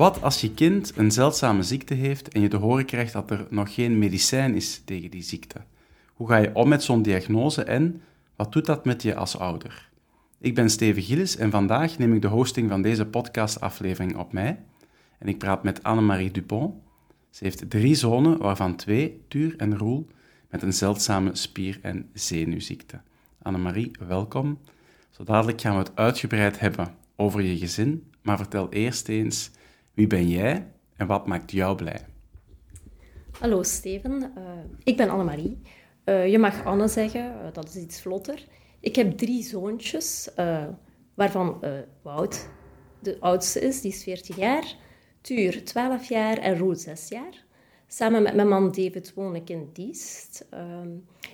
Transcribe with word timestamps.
Wat 0.00 0.22
als 0.22 0.40
je 0.40 0.54
kind 0.54 0.92
een 0.96 1.10
zeldzame 1.10 1.62
ziekte 1.62 1.94
heeft 1.94 2.28
en 2.28 2.40
je 2.40 2.48
te 2.48 2.56
horen 2.56 2.84
krijgt 2.84 3.12
dat 3.12 3.30
er 3.30 3.46
nog 3.50 3.74
geen 3.74 3.98
medicijn 3.98 4.54
is 4.54 4.82
tegen 4.84 5.10
die 5.10 5.22
ziekte? 5.22 5.60
Hoe 6.14 6.28
ga 6.28 6.36
je 6.36 6.54
om 6.54 6.68
met 6.68 6.82
zo'n 6.82 7.02
diagnose 7.02 7.62
en 7.62 8.02
wat 8.36 8.52
doet 8.52 8.66
dat 8.66 8.84
met 8.84 9.02
je 9.02 9.14
als 9.14 9.38
ouder? 9.38 9.88
Ik 10.38 10.54
ben 10.54 10.70
Steven 10.70 11.02
Gilles 11.02 11.36
en 11.36 11.50
vandaag 11.50 11.98
neem 11.98 12.14
ik 12.14 12.22
de 12.22 12.28
hosting 12.28 12.68
van 12.68 12.82
deze 12.82 13.06
podcastaflevering 13.06 14.16
op 14.16 14.32
mij. 14.32 14.62
En 15.18 15.28
ik 15.28 15.38
praat 15.38 15.62
met 15.62 15.82
Annemarie 15.82 16.30
Dupont. 16.30 16.74
Ze 17.30 17.44
heeft 17.44 17.70
drie 17.70 17.94
zonen, 17.94 18.38
waarvan 18.38 18.76
twee, 18.76 19.24
Tuur 19.28 19.54
en 19.56 19.78
Roel, 19.78 20.06
met 20.50 20.62
een 20.62 20.72
zeldzame 20.72 21.36
spier- 21.36 21.78
en 21.82 22.08
zenuwziekte. 22.12 23.00
Annemarie, 23.42 23.90
welkom. 24.08 24.58
Zo 25.10 25.24
dadelijk 25.24 25.60
gaan 25.60 25.72
we 25.72 25.78
het 25.78 25.96
uitgebreid 25.96 26.60
hebben 26.60 26.94
over 27.16 27.42
je 27.42 27.58
gezin, 27.58 28.10
maar 28.22 28.36
vertel 28.36 28.72
eerst 28.72 29.08
eens 29.08 29.50
wie 29.94 30.06
ben 30.06 30.28
jij 30.28 30.66
en 30.96 31.06
wat 31.06 31.26
maakt 31.26 31.50
jou 31.50 31.76
blij? 31.76 32.06
Hallo 33.38 33.62
Steven, 33.62 34.32
uh, 34.38 34.44
ik 34.84 34.96
ben 34.96 35.08
Annemarie. 35.08 35.60
Uh, 36.04 36.28
je 36.28 36.38
mag 36.38 36.64
Anne 36.64 36.88
zeggen, 36.88 37.20
uh, 37.20 37.52
dat 37.52 37.68
is 37.68 37.76
iets 37.76 38.00
vlotter. 38.00 38.44
Ik 38.80 38.96
heb 38.96 39.18
drie 39.18 39.42
zoontjes, 39.42 40.28
waarvan 41.14 41.64
Wout 42.02 42.48
de 42.98 43.16
oudste 43.20 43.60
is, 43.60 43.80
die 43.80 43.92
is 43.92 44.02
14 44.02 44.36
jaar. 44.36 44.74
Tuur 45.20 45.64
12 45.64 46.08
jaar 46.08 46.38
en 46.38 46.58
Roel 46.58 46.74
6 46.74 47.08
jaar. 47.08 47.44
Samen 47.86 48.22
met 48.22 48.34
mijn 48.34 48.48
man 48.48 48.72
David 48.72 49.14
woon 49.14 49.34
ik 49.34 49.50
in 49.50 49.70
Diest. 49.72 50.48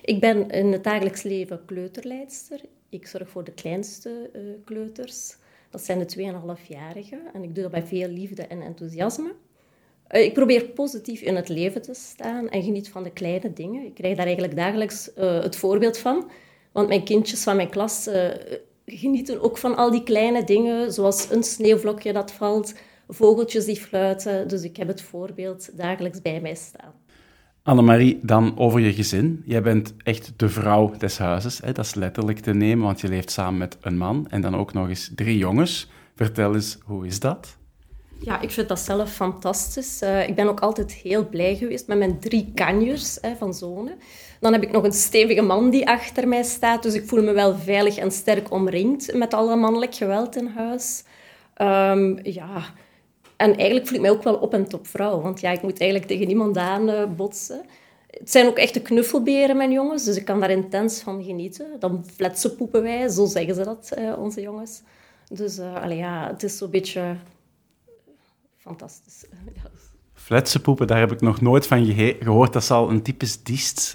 ik 0.01 0.19
ben 0.19 0.49
in 0.49 0.71
het 0.71 0.83
dagelijks 0.83 1.23
leven 1.23 1.65
kleuterleidster. 1.65 2.61
Ik 2.89 3.07
zorg 3.07 3.29
voor 3.29 3.43
de 3.43 3.53
kleinste 3.53 4.31
kleuters. 4.65 5.37
Dat 5.69 5.83
zijn 5.83 5.99
de 5.99 6.15
2,5-jarigen. 6.17 7.19
En 7.33 7.43
ik 7.43 7.55
doe 7.55 7.63
dat 7.63 7.71
bij 7.71 7.85
veel 7.85 8.07
liefde 8.07 8.41
en 8.41 8.61
enthousiasme. 8.61 9.33
Eh, 10.07 10.23
ik 10.23 10.33
probeer 10.33 10.65
positief 10.65 11.21
in 11.21 11.35
het 11.35 11.49
leven 11.49 11.81
te 11.81 11.93
staan 11.93 12.49
en 12.49 12.63
geniet 12.63 12.89
van 12.89 13.03
de 13.03 13.11
kleine 13.11 13.53
dingen. 13.53 13.85
Ik 13.85 13.93
krijg 13.93 14.15
daar 14.15 14.25
eigenlijk 14.25 14.55
dagelijks 14.55 15.09
uh, 15.17 15.41
het 15.41 15.55
voorbeeld 15.55 15.97
van. 15.97 16.29
Want 16.71 16.87
mijn 16.87 17.03
kindjes 17.03 17.43
van 17.43 17.55
mijn 17.55 17.69
klas 17.69 18.07
uh, 18.07 18.29
genieten 18.85 19.41
ook 19.41 19.57
van 19.57 19.75
al 19.75 19.91
die 19.91 20.03
kleine 20.03 20.43
dingen, 20.43 20.93
zoals 20.93 21.29
een 21.31 21.43
sneeuwvlokje 21.43 22.13
dat 22.13 22.31
valt, 22.31 22.73
vogeltjes 23.07 23.65
die 23.65 23.75
fluiten. 23.75 24.47
Dus 24.47 24.63
ik 24.63 24.77
heb 24.77 24.87
het 24.87 25.01
voorbeeld 25.01 25.77
dagelijks 25.77 26.21
bij 26.21 26.41
mij 26.41 26.55
staan. 26.55 26.93
Annemarie, 27.67 28.19
dan 28.21 28.57
over 28.57 28.79
je 28.79 28.93
gezin. 28.93 29.43
Jij 29.45 29.61
bent 29.61 29.93
echt 30.03 30.33
de 30.35 30.49
vrouw 30.49 30.93
des 30.97 31.17
huizes. 31.17 31.59
Hè? 31.61 31.71
Dat 31.71 31.85
is 31.85 31.93
letterlijk 31.93 32.39
te 32.39 32.53
nemen, 32.53 32.85
want 32.85 33.01
je 33.01 33.07
leeft 33.07 33.31
samen 33.31 33.57
met 33.57 33.77
een 33.81 33.97
man 33.97 34.27
en 34.29 34.41
dan 34.41 34.55
ook 34.55 34.73
nog 34.73 34.89
eens 34.89 35.11
drie 35.15 35.37
jongens. 35.37 35.89
Vertel 36.15 36.53
eens, 36.53 36.77
hoe 36.85 37.05
is 37.05 37.19
dat? 37.19 37.57
Ja, 38.19 38.41
ik 38.41 38.51
vind 38.51 38.67
dat 38.67 38.79
zelf 38.79 39.13
fantastisch. 39.13 40.01
Uh, 40.01 40.27
ik 40.27 40.35
ben 40.35 40.47
ook 40.47 40.59
altijd 40.59 40.91
heel 40.93 41.29
blij 41.29 41.55
geweest 41.55 41.87
met 41.87 41.97
mijn 41.97 42.19
drie 42.19 42.51
kanjers 42.55 43.17
hè, 43.21 43.35
van 43.35 43.53
zonen. 43.53 43.93
Dan 44.39 44.53
heb 44.53 44.63
ik 44.63 44.71
nog 44.71 44.83
een 44.83 44.91
stevige 44.91 45.41
man 45.41 45.69
die 45.69 45.87
achter 45.87 46.27
mij 46.27 46.43
staat, 46.43 46.83
dus 46.83 46.93
ik 46.93 47.07
voel 47.07 47.23
me 47.23 47.31
wel 47.31 47.55
veilig 47.55 47.97
en 47.97 48.11
sterk 48.11 48.51
omringd 48.51 49.13
met 49.13 49.33
alle 49.33 49.55
mannelijk 49.55 49.95
geweld 49.95 50.35
in 50.35 50.47
huis. 50.47 51.03
Um, 51.61 52.19
ja, 52.23 52.63
en 53.37 53.55
eigenlijk 53.55 53.87
voel 53.87 53.95
ik 53.95 54.01
mij 54.01 54.11
ook 54.11 54.23
wel 54.23 54.35
op 54.35 54.53
en 54.53 54.67
top 54.67 54.87
vrouw. 54.87 55.21
Want 55.21 55.39
ja, 55.39 55.51
ik 55.51 55.61
moet 55.61 55.79
eigenlijk 55.79 56.09
tegen 56.09 56.27
niemand 56.27 56.57
aan 56.57 56.89
uh, 56.89 57.05
botsen. 57.15 57.61
Het 58.07 58.31
zijn 58.31 58.47
ook 58.47 58.57
echte 58.57 58.81
knuffelberen, 58.81 59.57
mijn 59.57 59.71
jongens. 59.71 60.03
Dus 60.03 60.17
ik 60.17 60.25
kan 60.25 60.39
daar 60.39 60.49
intens 60.49 61.01
van 61.01 61.23
genieten. 61.23 61.65
Dan 61.79 62.05
poepen 62.57 62.81
wij, 62.81 63.07
zo 63.07 63.25
zeggen 63.25 63.55
ze 63.55 63.63
dat, 63.63 63.91
uh, 63.97 64.19
onze 64.19 64.41
jongens. 64.41 64.81
Dus 65.27 65.59
uh, 65.59 65.75
allee, 65.75 65.97
ja, 65.97 66.27
het 66.27 66.43
is 66.43 66.57
zo'n 66.57 66.69
beetje 66.69 67.15
fantastisch. 68.57 69.25
ja. 70.29 70.59
poepen, 70.59 70.87
daar 70.87 70.99
heb 70.99 71.11
ik 71.11 71.21
nog 71.21 71.41
nooit 71.41 71.67
van 71.67 71.85
gehoord. 71.85 72.53
Dat 72.53 72.63
zal 72.63 72.89
een 72.89 73.01
typisch 73.01 73.43
diest 73.43 73.93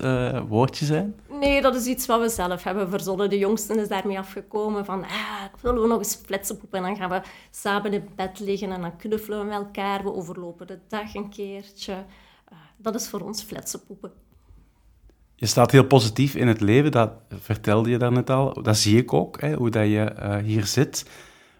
woordje 0.48 0.84
zijn. 0.84 1.14
Nee, 1.42 1.62
dat 1.62 1.74
is 1.74 1.86
iets 1.86 2.06
wat 2.06 2.20
we 2.20 2.28
zelf 2.28 2.62
hebben 2.62 2.88
verzonnen. 2.88 3.30
De 3.30 3.38
jongste 3.38 3.80
is 3.80 3.88
daarmee 3.88 4.18
afgekomen 4.18 4.84
van, 4.84 5.04
ah, 5.04 5.44
ik 5.54 5.60
wil 5.60 5.86
nog 5.86 5.98
eens 5.98 6.20
flitsenpoepen. 6.24 6.78
En 6.78 6.84
dan 6.84 6.96
gaan 6.96 7.10
we 7.10 7.28
samen 7.50 7.92
in 7.92 8.08
bed 8.16 8.40
liggen 8.40 8.72
en 8.72 8.80
dan 8.80 8.96
knuffelen 8.96 9.38
we 9.38 9.44
met 9.44 9.54
elkaar. 9.54 10.02
We 10.02 10.14
overlopen 10.14 10.66
de 10.66 10.78
dag 10.88 11.14
een 11.14 11.30
keertje. 11.30 11.92
Uh, 11.92 12.58
dat 12.76 12.94
is 12.94 13.08
voor 13.08 13.20
ons 13.20 13.42
flitsenpoepen. 13.42 14.12
Je 15.34 15.46
staat 15.46 15.70
heel 15.70 15.86
positief 15.86 16.34
in 16.34 16.48
het 16.48 16.60
leven, 16.60 16.90
dat 16.90 17.10
vertelde 17.28 17.90
je 17.90 17.98
daarnet 17.98 18.30
al. 18.30 18.62
Dat 18.62 18.76
zie 18.76 18.98
ik 18.98 19.12
ook, 19.12 19.40
hè, 19.40 19.54
hoe 19.54 19.70
dat 19.70 19.86
je 19.86 20.14
uh, 20.18 20.36
hier 20.36 20.66
zit. 20.66 21.10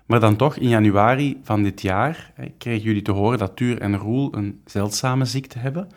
Maar 0.06 0.20
dan 0.20 0.36
toch, 0.36 0.56
in 0.56 0.68
januari 0.68 1.40
van 1.42 1.62
dit 1.62 1.82
jaar 1.82 2.32
hè, 2.34 2.46
kregen 2.58 2.82
jullie 2.82 3.02
te 3.02 3.12
horen 3.12 3.38
dat 3.38 3.56
Tuur 3.56 3.80
en 3.80 3.96
Roel 3.96 4.34
een 4.34 4.60
zeldzame 4.64 5.24
ziekte 5.24 5.58
hebben. 5.58 5.88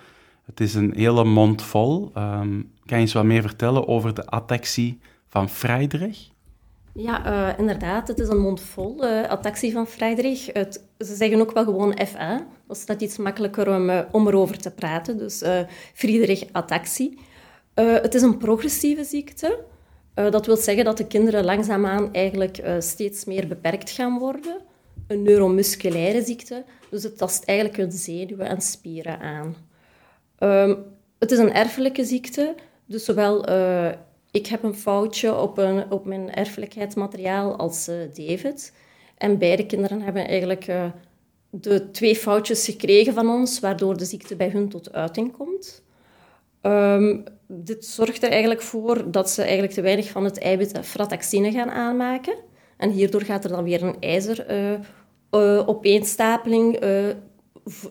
Het 0.46 0.60
is 0.60 0.74
een 0.74 0.94
hele 0.96 1.24
mond 1.24 1.62
vol. 1.62 2.12
Um, 2.18 2.72
kan 2.86 2.98
je 2.98 3.04
eens 3.04 3.14
wat 3.14 3.24
meer 3.24 3.42
vertellen 3.42 3.88
over 3.88 4.14
de 4.14 4.26
ataxie 4.26 5.00
van 5.28 5.50
Friedrich? 5.50 6.30
Ja, 6.94 7.26
uh, 7.26 7.60
inderdaad. 7.60 8.08
Het 8.08 8.20
is 8.20 8.28
een 8.28 8.40
mondvol, 8.40 9.04
uh, 9.04 9.24
ataxie 9.24 9.72
van 9.72 9.88
Friedrich. 9.88 10.54
Het, 10.54 10.84
ze 11.00 11.16
zeggen 11.16 11.42
ook 11.42 11.52
wel 11.52 11.64
gewoon 11.64 11.98
FA. 12.08 12.48
Dat 12.68 12.78
is 12.78 12.86
dat 12.86 13.02
iets 13.02 13.18
makkelijker 13.18 13.76
om, 13.76 13.90
uh, 13.90 14.00
om 14.12 14.28
erover 14.28 14.58
te 14.58 14.72
praten. 14.72 15.18
Dus 15.18 15.44
Friedrich-ataxie. 15.94 17.20
het 17.74 18.14
is 18.14 18.22
een 18.22 18.38
progressieve 18.38 19.04
ziekte. 19.04 19.64
dat 20.14 20.46
wil 20.46 20.58
zeggen 20.58 20.86
dat 20.86 20.98
de 20.98 21.08
kinderen 21.08 21.46
langzaamaan 21.46 22.14
eigenlijk 22.14 22.64
steeds 22.80 23.26
meer 23.26 23.48
beperkt 23.48 23.90
gaan 23.90 24.20
worden. 24.20 24.62
Een 25.08 25.22
neuromusculaire 25.22 26.24
ziekte. 26.24 26.64
Dus 26.90 27.04
het 27.04 27.18
tast 27.18 27.44
eigenlijk 27.44 27.78
hun 27.78 27.92
zenuwen 27.92 28.48
en 28.48 28.62
spieren 28.62 29.20
aan. 29.20 29.56
Um, 30.46 30.86
het 31.20 31.32
is 31.32 31.38
een 31.38 31.54
erfelijke 31.54 32.06
ziekte. 32.06 32.56
Dus 32.86 33.06
zowel 33.06 33.50
uh, 33.50 33.92
ik 34.32 34.48
heb 34.48 34.64
een 34.64 34.76
foutje 34.76 35.36
op, 35.36 35.58
een, 35.58 35.92
op 35.92 36.06
mijn 36.06 36.34
erfelijkheidsmateriaal 36.34 37.56
als 37.56 37.88
uh, 37.88 37.96
David. 38.14 38.74
En 39.18 39.38
beide 39.38 39.66
kinderen 39.66 40.02
hebben 40.02 40.28
eigenlijk 40.28 40.68
uh, 40.68 40.86
de 41.50 41.92
twee 41.92 42.16
foutjes 42.16 42.66
gekregen 42.66 43.14
van 43.14 43.30
ons, 43.30 43.60
waardoor 43.60 43.98
de 43.98 44.06
ziekte 44.06 44.36
bij 44.36 44.50
hun 44.50 44.70
tot 44.70 44.94
uiting 44.94 45.38
komt. 45.38 45.84
Um, 46.62 47.24
dit 47.48 47.86
zorgt 47.86 48.24
er 48.24 48.30
eigenlijk 48.30 48.62
voor 48.62 49.12
dat 49.12 49.30
ze 49.30 49.42
eigenlijk 49.42 49.74
te 49.74 49.82
weinig 49.82 50.10
van 50.10 50.24
het 50.24 50.40
eiwit 50.40 50.80
frataxine 50.82 51.52
gaan 51.52 51.70
aanmaken. 51.70 52.36
En 52.78 52.90
hierdoor 52.90 53.22
gaat 53.22 53.44
er 53.44 53.50
dan 53.50 53.64
weer 53.64 53.84
een 53.84 54.00
ijzer 54.00 54.46
opeenstapeling 55.66 56.80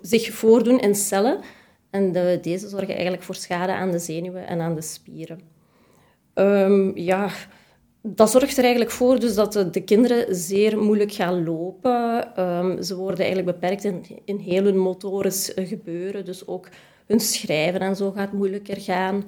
zich 0.03 0.32
voordoen 0.32 0.81
in 0.81 0.94
cellen 0.94 1.41
en 1.94 2.12
de, 2.12 2.38
deze 2.43 2.69
zorgen 2.69 2.94
eigenlijk 2.94 3.22
voor 3.22 3.34
schade 3.34 3.72
aan 3.72 3.91
de 3.91 3.99
zenuwen 3.99 4.47
en 4.47 4.60
aan 4.60 4.75
de 4.75 4.82
spieren. 4.82 5.41
Um, 6.34 6.97
ja, 6.97 7.31
dat 8.03 8.31
zorgt 8.31 8.56
er 8.56 8.62
eigenlijk 8.62 8.93
voor 8.93 9.19
dus 9.21 9.34
dat 9.34 9.53
de, 9.53 9.71
de 9.71 9.81
kinderen 9.81 10.34
zeer 10.34 10.78
moeilijk 10.78 11.12
gaan 11.12 11.44
lopen. 11.44 12.32
Um, 12.41 12.82
ze 12.82 12.97
worden 12.97 13.25
eigenlijk 13.25 13.60
beperkt 13.60 13.84
in, 13.84 14.05
in 14.25 14.37
heel 14.37 14.65
hun 14.65 14.78
motorisch 14.78 15.53
gebeuren. 15.55 16.25
Dus 16.25 16.46
ook 16.46 16.69
hun 17.06 17.20
schrijven 17.20 17.81
en 17.81 17.97
zo 17.97 18.11
gaat 18.11 18.32
moeilijker 18.32 18.81
gaan. 18.81 19.25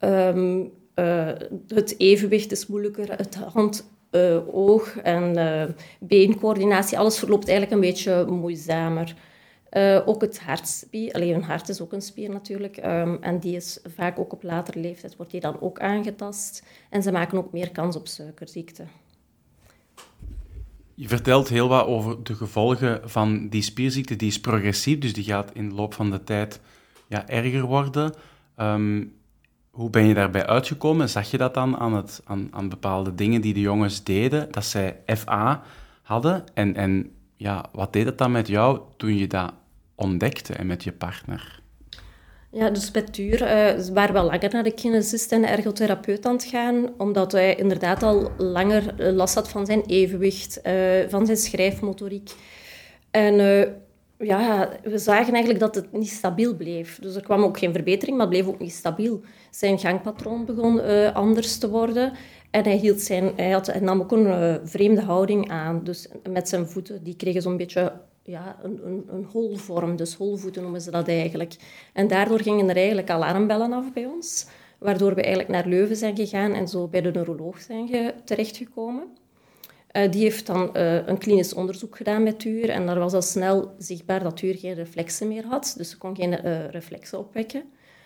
Um, 0.00 0.70
uh, 0.94 1.28
het 1.68 1.94
evenwicht 1.98 2.52
is 2.52 2.66
moeilijker. 2.66 3.16
Het 3.16 3.34
hand, 3.34 3.90
uh, 4.10 4.54
oog 4.54 4.96
en 4.96 5.38
uh, 5.38 5.64
beencoördinatie, 6.00 6.98
alles 6.98 7.18
verloopt 7.18 7.48
eigenlijk 7.48 7.72
een 7.72 7.88
beetje 7.88 8.26
moeizamer. 8.26 9.14
Uh, 9.72 10.00
ook 10.04 10.20
het 10.20 10.40
hartspier, 10.40 11.12
alleen 11.12 11.34
een 11.34 11.42
hart 11.42 11.68
is 11.68 11.80
ook 11.80 11.92
een 11.92 12.02
spier 12.02 12.30
natuurlijk, 12.30 12.76
um, 12.76 13.18
en 13.20 13.38
die 13.38 13.56
is 13.56 13.78
vaak 13.84 14.18
ook 14.18 14.32
op 14.32 14.42
latere 14.42 14.80
leeftijd, 14.80 15.16
wordt 15.16 15.32
die 15.32 15.40
dan 15.40 15.60
ook 15.60 15.80
aangetast. 15.80 16.66
En 16.88 17.02
ze 17.02 17.12
maken 17.12 17.38
ook 17.38 17.52
meer 17.52 17.70
kans 17.70 17.96
op 17.96 18.08
suikerziekte. 18.08 18.84
Je 20.94 21.08
vertelt 21.08 21.48
heel 21.48 21.68
wat 21.68 21.86
over 21.86 22.22
de 22.22 22.34
gevolgen 22.34 23.10
van 23.10 23.48
die 23.48 23.62
spierziekte. 23.62 24.16
Die 24.16 24.28
is 24.28 24.40
progressief, 24.40 24.98
dus 24.98 25.12
die 25.12 25.24
gaat 25.24 25.50
in 25.54 25.68
de 25.68 25.74
loop 25.74 25.94
van 25.94 26.10
de 26.10 26.24
tijd 26.24 26.60
ja, 27.06 27.28
erger 27.28 27.62
worden. 27.62 28.14
Um, 28.56 29.18
hoe 29.70 29.90
ben 29.90 30.06
je 30.06 30.14
daarbij 30.14 30.46
uitgekomen? 30.46 31.08
Zag 31.08 31.30
je 31.30 31.38
dat 31.38 31.54
dan 31.54 31.76
aan, 31.76 31.94
het, 31.94 32.22
aan, 32.24 32.48
aan 32.50 32.68
bepaalde 32.68 33.14
dingen 33.14 33.40
die 33.40 33.54
de 33.54 33.60
jongens 33.60 34.04
deden, 34.04 34.52
dat 34.52 34.64
zij 34.64 34.96
FA 35.06 35.62
hadden? 36.02 36.44
En, 36.54 36.74
en 36.74 37.12
ja, 37.36 37.64
wat 37.72 37.92
deed 37.92 38.06
het 38.06 38.18
dan 38.18 38.32
met 38.32 38.48
jou 38.48 38.80
toen 38.96 39.16
je 39.16 39.26
dat 39.26 39.52
ontdekte 40.00 40.52
en 40.52 40.66
met 40.66 40.84
je 40.84 40.92
partner? 40.92 41.60
Ja, 42.52 42.70
dus 42.70 42.90
bij 42.90 43.02
Tuur 43.02 43.42
uh, 43.42 43.94
waren 43.94 44.14
we 44.14 44.20
langer 44.20 44.52
naar 44.52 44.62
de 44.62 44.74
kinesist 44.74 45.32
en 45.32 45.40
de 45.40 45.46
ergotherapeut 45.46 46.26
aan 46.26 46.32
het 46.32 46.44
gaan, 46.44 46.88
omdat 46.98 47.32
hij 47.32 47.54
inderdaad 47.54 48.02
al 48.02 48.30
langer 48.38 48.94
eh, 49.00 49.12
last 49.12 49.34
had 49.34 49.48
van 49.48 49.66
zijn 49.66 49.82
evenwicht, 49.86 50.60
uh, 50.66 50.72
van 51.08 51.26
zijn 51.26 51.38
schrijfmotoriek. 51.38 52.30
En 53.10 53.34
ja, 54.18 54.70
we 54.82 54.98
zagen 54.98 55.32
eigenlijk 55.32 55.60
dat 55.60 55.74
het 55.74 55.92
niet 55.92 56.08
stabiel 56.08 56.56
bleef. 56.56 56.98
Dus 56.98 57.14
er 57.14 57.22
kwam 57.22 57.42
ook 57.42 57.58
geen 57.58 57.72
verbetering, 57.72 58.16
maar 58.16 58.26
het 58.26 58.36
bleef 58.36 58.48
ook 58.48 58.60
niet 58.60 58.72
stabiel. 58.72 59.20
Zijn 59.50 59.78
gangpatroon 59.78 60.44
begon 60.44 61.12
anders 61.14 61.58
te 61.58 61.70
worden. 61.70 62.12
En 62.50 62.64
hij, 62.64 62.76
hield 62.76 63.00
zijn, 63.00 63.32
hij, 63.36 63.50
had, 63.50 63.66
hij 63.66 63.80
nam 63.80 64.00
ook 64.00 64.12
een 64.12 64.60
vreemde 64.64 65.00
houding 65.00 65.50
aan. 65.50 65.84
Dus 65.84 66.08
met 66.30 66.48
zijn 66.48 66.66
voeten, 66.66 67.04
die 67.04 67.16
kregen 67.16 67.42
zo'n 67.42 67.56
beetje 67.56 67.92
ja, 68.22 68.58
een, 68.62 69.04
een, 69.08 69.26
holvorm, 69.32 69.96
dus 69.96 70.14
holvoeten 70.14 70.62
noemen 70.62 70.80
ze 70.80 70.90
dat 70.90 71.08
eigenlijk. 71.08 71.56
En 71.92 72.08
daardoor 72.08 72.40
gingen 72.40 72.68
er 72.68 72.76
eigenlijk 72.76 73.10
alarmbellen 73.10 73.72
af 73.72 73.92
bij 73.92 74.06
ons, 74.06 74.46
waardoor 74.78 75.14
we 75.14 75.20
eigenlijk 75.22 75.52
naar 75.52 75.66
Leuven 75.66 75.96
zijn 75.96 76.16
gegaan 76.16 76.52
en 76.52 76.68
zo 76.68 76.88
bij 76.88 77.00
de 77.00 77.10
neuroloog 77.10 77.60
zijn 77.60 78.12
terechtgekomen. 78.24 79.18
Uh, 79.92 80.10
die 80.10 80.22
heeft 80.22 80.46
dan 80.46 80.70
uh, 80.76 81.06
een 81.06 81.18
klinisch 81.18 81.54
onderzoek 81.54 81.96
gedaan 81.96 82.22
met 82.22 82.38
Tuur 82.38 82.70
en 82.70 82.86
daar 82.86 82.98
was 82.98 83.12
al 83.12 83.22
snel 83.22 83.74
zichtbaar 83.78 84.22
dat 84.22 84.36
Tuur 84.36 84.54
geen 84.54 84.74
reflexen 84.74 85.28
meer 85.28 85.44
had, 85.44 85.74
dus 85.76 85.90
ze 85.90 85.98
kon 85.98 86.16
geen 86.16 86.46
uh, 86.46 86.68
reflexen 86.68 87.18
opwekken. 87.18 87.62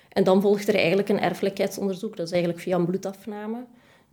En 0.09 0.25
dan 0.25 0.41
volgde 0.41 0.73
er 0.73 0.79
eigenlijk 0.79 1.09
een 1.09 1.21
erfelijkheidsonderzoek, 1.21 2.17
dat 2.17 2.27
is 2.27 2.33
eigenlijk 2.33 2.63
via 2.63 2.77
een 2.77 2.87
bloedafname. 2.87 3.65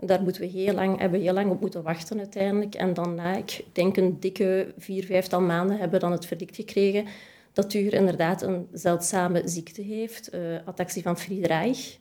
Daar 0.01 0.21
moeten 0.21 0.41
we 0.41 0.47
heel 0.47 0.73
lang, 0.73 0.99
hebben 0.99 1.19
we 1.19 1.25
heel 1.25 1.33
lang 1.33 1.51
op 1.51 1.61
moeten 1.61 1.83
wachten 1.83 2.17
uiteindelijk. 2.17 2.75
En 2.75 2.93
dan 2.93 3.15
na, 3.15 3.35
ik 3.35 3.63
denk 3.71 3.97
een 3.97 4.19
dikke 4.19 4.73
vier, 4.77 5.05
vijftal 5.05 5.41
maanden, 5.41 5.77
hebben 5.77 5.99
we 5.99 6.05
dan 6.05 6.11
het 6.11 6.25
verdict 6.25 6.55
gekregen 6.55 7.05
dat 7.53 7.69
Tuur 7.69 7.93
inderdaad 7.93 8.41
een 8.41 8.67
zeldzame 8.73 9.41
ziekte 9.45 9.81
heeft, 9.81 10.35
uh, 10.35 10.41
ataxie 10.65 11.01
van 11.01 11.17
Friedreich. 11.17 11.97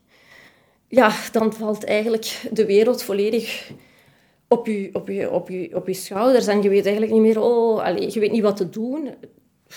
Ja, 0.89 1.13
dan 1.33 1.53
valt 1.53 1.85
eigenlijk 1.85 2.49
de 2.53 2.67
wereld 2.67 3.03
volledig 3.03 3.71
op 4.49 4.67
je, 4.67 4.91
op 4.93 5.09
je, 5.09 5.31
op 5.31 5.49
je, 5.49 5.71
op 5.75 5.87
je 5.87 5.95
schouders. 5.95 6.47
En 6.47 6.63
je 6.63 6.69
weet 6.69 6.85
eigenlijk 6.85 7.13
niet 7.13 7.23
meer, 7.23 7.41
oh, 7.41 7.83
allez, 7.85 8.15
je 8.15 8.21
weet 8.21 8.33
niet 8.33 8.43
wat 8.43 8.57
te 8.57 8.69
doen. 8.69 9.15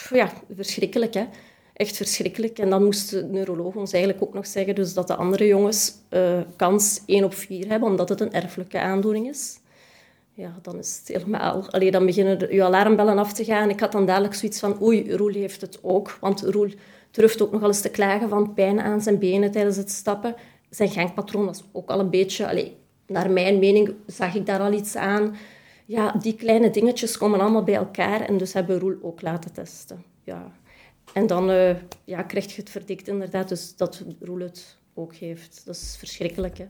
Ja, 0.10 0.32
verschrikkelijk, 0.56 1.14
hè 1.14 1.26
echt 1.74 1.98
verschrikkelijk. 1.98 2.60
En 2.60 2.70
dan 2.70 2.84
moest 2.84 3.10
de 3.10 3.24
neuroloog 3.24 3.76
ons 3.76 3.94
eigenlijk 3.94 4.24
ook 4.24 4.34
nog 4.34 4.48
zeggen 4.48 4.76
dus 4.76 4.94
dat 4.94 5.08
de 5.08 5.16
andere 5.16 5.48
jongens 5.48 5.94
uh, 6.10 6.40
kans 6.56 7.02
1 7.06 7.24
op 7.24 7.34
4 7.34 7.68
hebben, 7.68 7.90
omdat 7.90 8.10
het 8.10 8.22
een 8.22 8.34
erfelijke 8.34 8.80
aandoening 8.80 9.28
is. 9.28 9.62
Ja, 10.36 10.56
dan 10.62 10.78
is 10.78 10.98
het 11.00 11.08
helemaal... 11.08 11.72
Allee, 11.72 11.92
dan 11.92 12.06
beginnen 12.06 12.54
je 12.54 12.64
alarmbellen 12.64 13.18
af 13.18 13.34
te 13.34 13.44
gaan. 13.44 13.70
Ik 13.70 13.80
had 13.80 13.92
dan 13.92 14.06
dadelijk 14.06 14.34
zoiets 14.34 14.60
van, 14.60 14.82
oei, 14.82 15.16
Roel 15.16 15.34
heeft 15.34 15.62
het 15.62 15.80
ook. 15.82 16.18
Want 16.20 16.42
Roel 16.42 16.70
durft 17.12 17.42
ook 17.42 17.52
nogal 17.52 17.68
eens 17.68 17.82
te 17.82 17.90
klagen 17.90 18.30
van 18.30 18.54
pijn 18.54 18.82
aan 18.82 19.02
zijn 19.02 19.20
benen 19.20 19.52
tijdens 19.52 19.78
het 19.78 19.92
stappen. 19.92 20.36
Zijn 20.70 20.90
gangpatroon 20.90 21.46
was 21.46 21.64
ook 21.72 21.90
al 21.90 22.00
een 22.00 22.10
beetje... 22.10 22.48
Allee, 22.48 22.76
naar 23.08 23.32
mijn 23.32 23.60
mening 23.60 23.94
zag 24.08 24.36
ik 24.36 24.46
daar 24.46 24.60
al 24.60 24.74
iets 24.74 24.96
aan. 24.96 25.36
Ja, 25.86 26.12
die 26.12 26.36
kleine 26.36 26.70
dingetjes 26.70 27.18
komen 27.18 27.40
allemaal 27.40 27.64
bij 27.64 27.76
elkaar. 27.76 28.22
En 28.22 28.38
dus 28.38 28.54
hebben 28.54 28.80
Roel 28.80 28.98
ook 29.02 29.22
laten 29.22 29.54
testen. 29.54 30.04
Ja, 30.24 30.52
en 31.14 31.28
dan 31.28 31.50
uh, 31.50 31.76
ja, 32.04 32.22
krijg 32.22 32.56
je 32.56 32.62
het 32.62 32.70
verdikt 32.70 33.08
inderdaad, 33.08 33.50
dus 33.50 33.76
dat 33.76 34.04
Roel 34.20 34.40
het 34.40 34.78
ook 34.94 35.16
heeft. 35.16 35.62
Dat 35.66 35.76
is 35.76 35.96
verschrikkelijk. 36.00 36.58
Hè? 36.58 36.66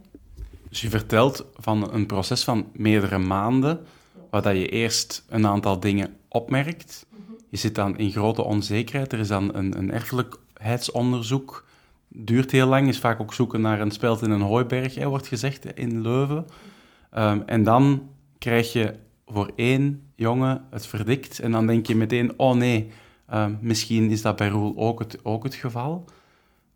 Dus 0.68 0.80
je 0.80 0.88
vertelt 0.88 1.46
van 1.54 1.92
een 1.92 2.06
proces 2.06 2.44
van 2.44 2.70
meerdere 2.72 3.18
maanden, 3.18 3.80
waar 4.30 4.42
dat 4.42 4.56
je 4.56 4.68
eerst 4.68 5.24
een 5.28 5.46
aantal 5.46 5.80
dingen 5.80 6.16
opmerkt. 6.28 7.06
Je 7.48 7.56
zit 7.56 7.74
dan 7.74 7.98
in 7.98 8.10
grote 8.10 8.42
onzekerheid. 8.42 9.12
Er 9.12 9.18
is 9.18 9.28
dan 9.28 9.54
een, 9.54 9.78
een 9.78 9.92
erfelijkheidsonderzoek. 9.92 11.66
Duurt 12.08 12.50
heel 12.50 12.66
lang, 12.66 12.88
is 12.88 12.98
vaak 12.98 13.20
ook 13.20 13.34
zoeken 13.34 13.60
naar 13.60 13.80
een 13.80 13.90
speld 13.90 14.22
in 14.22 14.30
een 14.30 14.40
hooiberg, 14.40 14.94
hè, 14.94 15.08
wordt 15.08 15.26
gezegd, 15.26 15.74
in 15.74 16.02
Leuven. 16.02 16.46
Um, 17.16 17.42
en 17.46 17.62
dan 17.62 18.08
krijg 18.38 18.72
je 18.72 18.94
voor 19.26 19.52
één 19.56 20.02
jongen 20.14 20.64
het 20.70 20.86
verdikt. 20.86 21.38
En 21.38 21.50
dan 21.50 21.66
denk 21.66 21.86
je 21.86 21.96
meteen, 21.96 22.38
oh 22.38 22.56
nee, 22.56 22.90
Ehm, 23.28 23.54
misschien 23.60 24.10
is 24.10 24.22
dat 24.22 24.36
bij 24.36 24.48
Roel 24.48 24.76
ook 24.76 24.98
het, 24.98 25.18
ook 25.22 25.42
het 25.42 25.54
geval. 25.54 26.04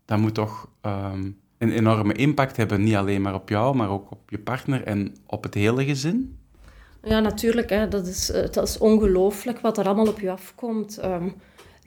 Dat 0.05 0.17
moet 0.17 0.33
toch 0.33 0.69
um, 0.85 1.37
een 1.57 1.71
enorme 1.71 2.13
impact 2.13 2.57
hebben, 2.57 2.83
niet 2.83 2.95
alleen 2.95 3.21
maar 3.21 3.33
op 3.33 3.49
jou, 3.49 3.75
maar 3.75 3.89
ook 3.89 4.11
op 4.11 4.29
je 4.29 4.39
partner 4.39 4.83
en 4.83 5.15
op 5.25 5.43
het 5.43 5.53
hele 5.53 5.85
gezin. 5.85 6.37
Ja, 7.03 7.19
natuurlijk. 7.19 7.69
Hè. 7.69 7.87
Dat 7.87 8.07
is, 8.07 8.31
eh, 8.31 8.51
dat 8.51 8.67
is 8.67 8.77
ongelooflijk 8.77 9.59
wat 9.59 9.77
er 9.77 9.85
allemaal 9.85 10.07
op 10.07 10.19
je 10.19 10.31
afkomt. 10.31 11.03
Um, 11.03 11.33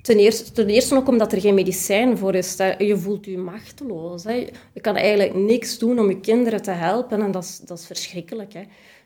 ten, 0.02 0.16
eerste, 0.16 0.52
ten 0.52 0.68
eerste 0.68 0.96
ook 0.96 1.08
omdat 1.08 1.32
er 1.32 1.40
geen 1.40 1.54
medicijn 1.54 2.18
voor 2.18 2.34
is. 2.34 2.56
Je 2.78 2.96
voelt 2.98 3.24
je 3.24 3.38
machteloos. 3.38 4.24
Hè. 4.24 4.50
Je 4.72 4.80
kan 4.80 4.96
eigenlijk 4.96 5.34
niks 5.34 5.78
doen 5.78 5.98
om 5.98 6.08
je 6.08 6.20
kinderen 6.20 6.62
te 6.62 6.70
helpen 6.70 7.22
en 7.22 7.30
dat 7.30 7.42
is, 7.42 7.58
dat 7.58 7.78
is 7.78 7.86
verschrikkelijk. 7.86 8.52
Hè 8.52 8.62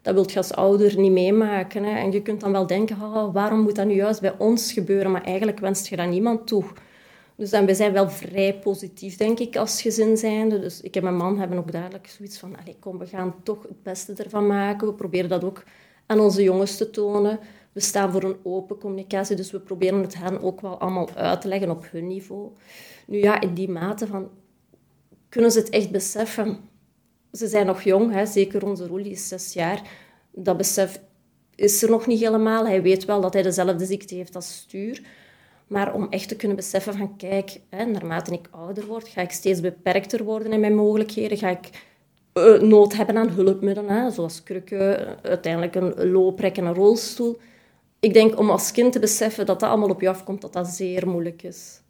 dat 0.07 0.15
wilt 0.15 0.33
je 0.33 0.39
als 0.39 0.53
ouder 0.53 0.99
niet 0.99 1.13
meemaken. 1.13 1.85
Hè. 1.85 1.99
En 1.99 2.13
je 2.13 2.23
kunt 2.23 2.41
dan 2.41 2.53
wel 2.53 2.67
denken, 2.67 2.97
oh, 2.97 3.35
waarom 3.35 3.61
moet 3.61 3.75
dat 3.75 3.87
nu 3.87 3.95
juist 3.95 4.21
bij 4.21 4.35
ons 4.39 4.73
gebeuren? 4.73 5.11
Maar 5.11 5.25
eigenlijk 5.25 5.59
wenst 5.59 5.87
je 5.87 5.97
dat 5.97 6.09
niemand 6.09 6.47
toe. 6.47 6.65
Dus 7.37 7.51
dan, 7.51 7.67
we 7.67 7.75
zijn 7.75 7.93
wel 7.93 8.11
vrij 8.11 8.59
positief, 8.59 9.17
denk 9.17 9.39
ik, 9.39 9.57
als 9.57 9.83
gezin 9.83 10.17
zijnde. 10.17 10.61
Dus 10.61 10.81
ik 10.81 10.97
en 10.97 11.03
mijn 11.03 11.17
man 11.17 11.39
hebben 11.39 11.59
ook 11.59 11.73
duidelijk 11.73 12.07
zoiets 12.07 12.39
van, 12.39 12.57
kom, 12.81 12.99
we 12.99 13.07
gaan 13.07 13.35
toch 13.43 13.63
het 13.63 13.83
beste 13.83 14.13
ervan 14.13 14.47
maken. 14.47 14.87
We 14.87 14.95
proberen 14.95 15.29
dat 15.29 15.45
ook 15.45 15.63
aan 16.07 16.21
onze 16.21 16.43
jongens 16.43 16.77
te 16.77 16.91
tonen. 16.91 17.39
We 17.73 17.81
staan 17.81 18.13
voor 18.13 18.23
een 18.23 18.37
open 18.43 18.79
communicatie, 18.79 19.37
dus 19.37 19.51
we 19.51 19.61
proberen 19.61 20.01
het 20.01 20.19
hen 20.19 20.43
ook 20.43 20.61
wel 20.61 20.79
allemaal 20.79 21.09
uit 21.15 21.41
te 21.41 21.49
leggen 21.49 21.71
op 21.71 21.87
hun 21.91 22.07
niveau. 22.07 22.51
Nu 23.07 23.19
ja, 23.19 23.41
in 23.41 23.55
die 23.55 23.69
mate 23.69 24.07
van, 24.07 24.29
kunnen 25.29 25.51
ze 25.51 25.59
het 25.59 25.69
echt 25.69 25.91
beseffen? 25.91 26.59
Ze 27.33 27.47
zijn 27.47 27.67
nog 27.67 27.83
jong, 27.83 28.13
hè, 28.13 28.27
zeker 28.27 28.67
onze 28.67 28.87
Roelie 28.87 29.11
is 29.11 29.29
zes 29.29 29.53
jaar. 29.53 29.83
Dat 30.33 30.57
besef 30.57 31.01
is 31.55 31.83
er 31.83 31.91
nog 31.91 32.07
niet 32.07 32.21
helemaal. 32.21 32.67
Hij 32.67 32.83
weet 32.83 33.05
wel 33.05 33.21
dat 33.21 33.33
hij 33.33 33.43
dezelfde 33.43 33.87
ziekte 33.87 34.15
heeft 34.15 34.35
als 34.35 34.57
stuur. 34.57 35.03
Maar 35.67 35.95
om 35.95 36.07
echt 36.11 36.29
te 36.29 36.37
kunnen 36.37 36.57
beseffen 36.57 36.95
van, 36.95 37.17
kijk, 37.17 37.61
hè, 37.69 37.85
naarmate 37.85 38.33
ik 38.33 38.49
ouder 38.51 38.87
word, 38.87 39.09
ga 39.09 39.21
ik 39.21 39.31
steeds 39.31 39.61
beperkter 39.61 40.25
worden 40.25 40.53
in 40.53 40.61
mijn 40.61 40.75
mogelijkheden. 40.75 41.39
Ga 41.39 41.49
ik 41.49 41.71
uh, 42.35 42.61
nood 42.61 42.97
hebben 42.97 43.17
aan 43.17 43.29
hulpmiddelen, 43.29 44.03
hè, 44.03 44.11
zoals 44.11 44.43
krukken, 44.43 45.17
uiteindelijk 45.23 45.75
een 45.75 46.11
looprek 46.11 46.57
en 46.57 46.65
een 46.65 46.75
rolstoel. 46.75 47.39
Ik 48.01 48.13
denk 48.13 48.39
om 48.39 48.51
als 48.51 48.71
kind 48.71 48.93
te 48.93 48.99
beseffen 48.99 49.47
dat 49.47 49.61
dat 49.61 49.69
allemaal 49.69 49.89
op 49.89 50.01
je 50.01 50.09
afkomt, 50.09 50.41
dat 50.41 50.53
dat 50.53 50.67
zeer 50.67 51.09
moeilijk 51.09 51.43
is. 51.43 51.81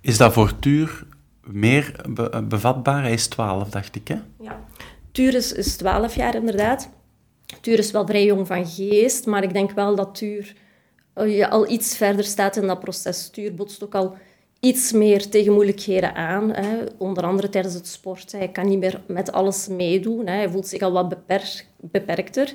Is 0.00 0.16
dat 0.18 0.32
voor 0.32 0.58
Tuur 0.58 1.06
meer 1.52 2.04
bevatbaar. 2.48 3.02
Hij 3.02 3.12
is 3.12 3.26
12, 3.26 3.68
dacht 3.68 3.96
ik, 3.96 4.08
hè? 4.08 4.16
Ja. 4.40 4.64
Tuur 5.12 5.34
is, 5.34 5.76
12 5.76 6.14
jaar, 6.14 6.34
inderdaad. 6.34 6.90
Tuur 7.60 7.78
is 7.78 7.90
wel 7.90 8.06
vrij 8.06 8.24
jong 8.24 8.46
van 8.46 8.66
geest, 8.66 9.26
maar 9.26 9.42
ik 9.42 9.52
denk 9.52 9.70
wel 9.70 9.96
dat 9.96 10.14
Tuur 10.14 10.54
uh, 11.16 11.50
al 11.50 11.70
iets 11.70 11.96
verder 11.96 12.24
staat 12.24 12.56
in 12.56 12.66
dat 12.66 12.80
proces. 12.80 13.28
Tuur 13.28 13.54
botst 13.54 13.84
ook 13.84 13.94
al 13.94 14.16
iets 14.60 14.92
meer 14.92 15.28
tegen 15.28 15.52
moeilijkheden 15.52 16.14
aan. 16.14 16.50
Hè. 16.50 16.84
Onder 16.98 17.24
andere 17.24 17.48
tijdens 17.48 17.74
het 17.74 17.86
sport. 17.86 18.32
Hij 18.32 18.48
kan 18.48 18.68
niet 18.68 18.78
meer 18.78 19.00
met 19.06 19.32
alles 19.32 19.68
meedoen. 19.68 20.26
Hè. 20.26 20.34
Hij 20.34 20.50
voelt 20.50 20.66
zich 20.66 20.82
al 20.82 20.92
wat 20.92 21.14
beperkter. 21.80 22.54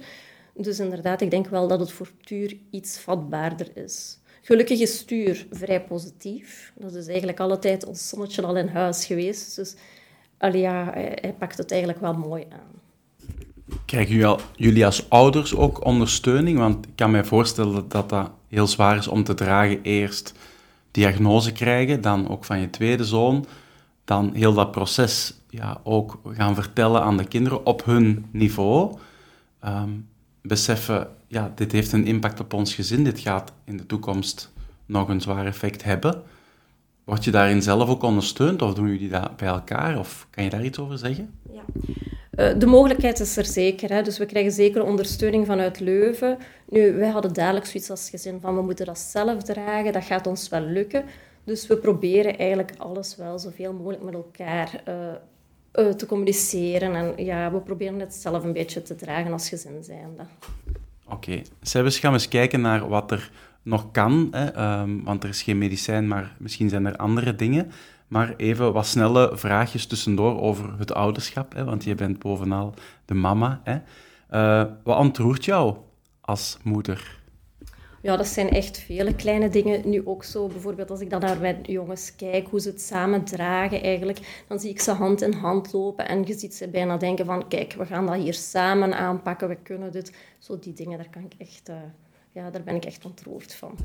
Dus 0.53 0.79
inderdaad, 0.79 1.21
ik 1.21 1.31
denk 1.31 1.47
wel 1.47 1.67
dat 1.67 1.79
het 1.79 1.91
voor 1.91 2.09
Tuur 2.23 2.57
iets 2.69 2.99
vatbaarder 2.99 3.67
is. 3.73 4.17
Gelukkig 4.45 4.79
is 4.79 4.97
Stuur 4.97 5.47
vrij 5.51 5.83
positief. 5.83 6.71
Dat 6.75 6.93
is 6.93 7.07
eigenlijk 7.07 7.39
altijd 7.39 7.85
ons 7.85 8.09
zonnetje 8.09 8.41
al 8.41 8.55
in 8.55 8.67
huis 8.67 9.05
geweest. 9.05 9.55
Dus 9.55 9.75
Alia, 10.37 10.91
hij, 10.93 11.35
pakt 11.39 11.57
het 11.57 11.71
eigenlijk 11.71 12.01
wel 12.01 12.13
mooi 12.13 12.45
aan. 12.49 12.81
Krijgen 13.85 14.39
jullie 14.55 14.85
als 14.85 15.09
ouders 15.09 15.55
ook 15.55 15.85
ondersteuning? 15.85 16.57
Want 16.57 16.85
ik 16.85 16.91
kan 16.95 17.11
mij 17.11 17.23
voorstellen 17.23 17.87
dat 17.87 18.09
dat 18.09 18.31
heel 18.47 18.67
zwaar 18.67 18.97
is 18.97 19.07
om 19.07 19.23
te 19.23 19.33
dragen. 19.33 19.81
Eerst 19.81 20.33
diagnose 20.91 21.51
krijgen, 21.51 22.01
dan 22.01 22.29
ook 22.29 22.45
van 22.45 22.59
je 22.59 22.69
tweede 22.69 23.05
zoon. 23.05 23.45
Dan 24.03 24.33
heel 24.33 24.53
dat 24.53 24.71
proces 24.71 25.33
ja, 25.49 25.81
ook 25.83 26.19
gaan 26.25 26.55
vertellen 26.55 27.01
aan 27.01 27.17
de 27.17 27.27
kinderen 27.27 27.65
op 27.65 27.85
hun 27.85 28.25
niveau. 28.31 28.97
Ehm, 29.59 29.89
beseffen, 30.47 31.07
ja, 31.27 31.51
dit 31.55 31.71
heeft 31.71 31.91
een 31.91 32.05
impact 32.05 32.39
op 32.39 32.53
ons 32.53 32.75
gezin, 32.75 33.03
dit 33.03 33.19
gaat 33.19 33.53
in 33.63 33.77
de 33.77 33.85
toekomst 33.85 34.53
nog 34.85 35.09
een 35.09 35.21
zwaar 35.21 35.45
effect 35.45 35.83
hebben. 35.83 36.23
Word 37.03 37.23
je 37.23 37.31
daarin 37.31 37.61
zelf 37.61 37.89
ook 37.89 38.03
ondersteund 38.03 38.61
of 38.61 38.73
doen 38.73 38.87
jullie 38.87 39.09
dat 39.09 39.37
bij 39.37 39.47
elkaar? 39.47 39.99
Of 39.99 40.27
kan 40.29 40.43
je 40.43 40.49
daar 40.49 40.65
iets 40.65 40.79
over 40.79 40.97
zeggen? 40.97 41.39
Ja. 41.51 41.61
Eh, 42.31 42.59
de 42.59 42.65
mogelijkheid 42.65 43.19
is 43.19 43.37
er 43.37 43.45
zeker. 43.45 43.89
Hè. 43.89 44.01
Dus 44.01 44.17
we 44.17 44.25
krijgen 44.25 44.51
zeker 44.51 44.83
ondersteuning 44.83 45.45
vanuit 45.45 45.79
Leuven. 45.79 46.37
Nu, 46.69 46.93
wij 46.93 47.09
hadden 47.09 47.33
dadelijk 47.33 47.65
zoiets 47.65 47.89
als 47.89 48.09
gezin 48.09 48.39
van 48.39 48.55
we 48.55 48.61
moeten 48.61 48.85
dat 48.85 48.99
zelf 48.99 49.43
dragen, 49.43 49.93
dat 49.93 50.03
gaat 50.03 50.27
ons 50.27 50.49
wel 50.49 50.61
lukken. 50.61 51.03
Dus 51.43 51.67
we 51.67 51.77
proberen 51.77 52.37
eigenlijk 52.37 52.71
alles 52.77 53.15
wel 53.15 53.39
zoveel 53.39 53.73
mogelijk 53.73 54.03
met 54.03 54.13
elkaar 54.13 54.83
uh, 54.87 54.93
uh, 55.79 55.89
te 55.89 56.05
communiceren. 56.05 56.95
En 56.95 57.25
ja, 57.25 57.51
we 57.51 57.59
proberen 57.59 57.99
het 57.99 58.13
zelf 58.13 58.43
een 58.43 58.53
beetje 58.53 58.81
te 58.81 58.95
dragen 58.95 59.31
als 59.31 59.49
gezin 59.49 59.83
zijnde. 59.83 60.23
Oké. 61.05 61.43
Okay. 61.63 61.91
gaan 61.91 62.13
eens 62.13 62.27
kijken 62.27 62.61
naar 62.61 62.87
wat 62.87 63.11
er 63.11 63.31
nog 63.61 63.91
kan, 63.91 64.27
hè, 64.31 64.45
ehm, 64.45 65.03
want 65.03 65.23
er 65.23 65.29
is 65.29 65.41
geen 65.41 65.57
medicijn, 65.57 66.07
maar 66.07 66.35
misschien 66.39 66.69
zijn 66.69 66.85
er 66.85 66.95
andere 66.95 67.35
dingen. 67.35 67.71
Maar 68.07 68.33
even 68.37 68.73
wat 68.73 68.85
snelle 68.85 69.31
vraagjes 69.33 69.85
tussendoor 69.85 70.41
over 70.41 70.79
het 70.79 70.93
ouderschap, 70.93 71.53
hè, 71.53 71.63
want 71.63 71.83
je 71.83 71.95
bent 71.95 72.19
bovenal 72.19 72.73
de 73.05 73.13
mama. 73.13 73.61
Hè. 73.63 73.77
Uh, 74.31 74.71
wat 74.83 74.97
ontroert 74.97 75.45
jou 75.45 75.75
als 76.21 76.57
moeder? 76.63 77.23
Ja, 78.05 78.17
dat 78.17 78.27
zijn 78.27 78.49
echt 78.49 78.79
vele 78.79 79.15
kleine 79.15 79.49
dingen. 79.49 79.89
Nu 79.89 80.01
ook 80.05 80.23
zo, 80.23 80.47
bijvoorbeeld 80.47 80.89
als 80.91 80.99
ik 80.99 81.09
dan 81.09 81.21
naar 81.21 81.39
mijn 81.39 81.61
jongens 81.61 82.15
kijk, 82.15 82.47
hoe 82.47 82.59
ze 82.59 82.69
het 82.69 82.81
samen 82.81 83.23
dragen 83.23 83.81
eigenlijk, 83.81 84.43
dan 84.47 84.59
zie 84.59 84.69
ik 84.69 84.79
ze 84.79 84.91
hand 84.91 85.21
in 85.21 85.33
hand 85.33 85.73
lopen 85.73 86.07
en 86.07 86.23
je 86.25 86.33
ziet 86.33 86.55
ze 86.55 86.67
bijna 86.67 86.97
denken 86.97 87.25
van, 87.25 87.47
kijk, 87.47 87.73
we 87.73 87.85
gaan 87.85 88.05
dat 88.05 88.15
hier 88.15 88.33
samen 88.33 88.97
aanpakken, 88.97 89.47
we 89.47 89.55
kunnen 89.55 89.91
dit. 89.91 90.13
Zo 90.39 90.59
die 90.59 90.73
dingen, 90.73 90.97
daar, 90.97 91.09
kan 91.09 91.23
ik 91.23 91.33
echt, 91.37 91.69
uh, 91.69 91.75
ja, 92.31 92.49
daar 92.49 92.63
ben 92.63 92.75
ik 92.75 92.85
echt 92.85 93.05
ontroerd 93.05 93.53
van. 93.53 93.77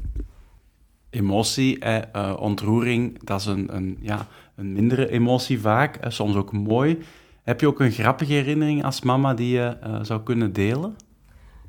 Emotie, 1.11 1.79
eh, 1.79 2.37
ontroering, 2.41 3.25
dat 3.25 3.41
is 3.41 3.47
een, 3.47 3.77
een, 3.77 3.99
ja, 4.01 4.27
een 4.57 4.73
mindere 4.73 5.11
emotie 5.11 5.61
vaak, 5.61 5.97
eh, 5.97 6.11
soms 6.11 6.35
ook 6.35 6.53
mooi. 6.53 6.99
Heb 7.43 7.61
je 7.61 7.67
ook 7.67 7.81
een 7.81 7.93
grappige 7.93 8.33
herinnering 8.33 8.85
als 8.85 9.03
mama 9.03 9.35
die 9.35 9.55
je 9.55 9.77
uh, 9.87 9.99
zou 10.03 10.23
kunnen 10.23 10.53
delen? 10.53 10.97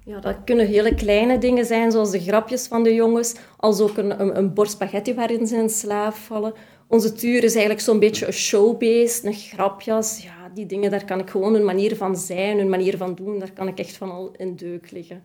Ja, 0.03 0.19
dat 0.19 0.35
kunnen 0.45 0.67
hele 0.67 0.95
kleine 0.95 1.37
dingen 1.37 1.65
zijn, 1.65 1.91
zoals 1.91 2.11
de 2.11 2.19
grapjes 2.19 2.67
van 2.67 2.83
de 2.83 2.93
jongens, 2.93 3.35
als 3.57 3.79
ook 3.79 3.97
een, 3.97 4.21
een, 4.21 4.37
een 4.37 4.53
bord 4.53 4.69
spaghetti 4.69 5.13
waarin 5.13 5.47
ze 5.47 5.55
in 5.55 5.69
slaap 5.69 6.13
vallen. 6.13 6.53
Onze 6.87 7.13
tuur 7.13 7.43
is 7.43 7.51
eigenlijk 7.51 7.83
zo'n 7.83 7.99
beetje 7.99 8.27
een 8.27 8.33
showbeest, 8.33 9.23
een 9.23 9.33
grapjas. 9.33 10.23
Ja, 10.23 10.49
die 10.53 10.65
dingen, 10.65 10.91
daar 10.91 11.05
kan 11.05 11.19
ik 11.19 11.29
gewoon 11.29 11.55
een 11.55 11.65
manier 11.65 11.95
van 11.95 12.15
zijn, 12.15 12.59
een 12.59 12.69
manier 12.69 12.97
van 12.97 13.15
doen, 13.15 13.39
daar 13.39 13.51
kan 13.51 13.67
ik 13.67 13.79
echt 13.79 13.97
van 13.97 14.11
al 14.11 14.31
in 14.37 14.55
deuk 14.55 14.91
liggen. 14.91 15.23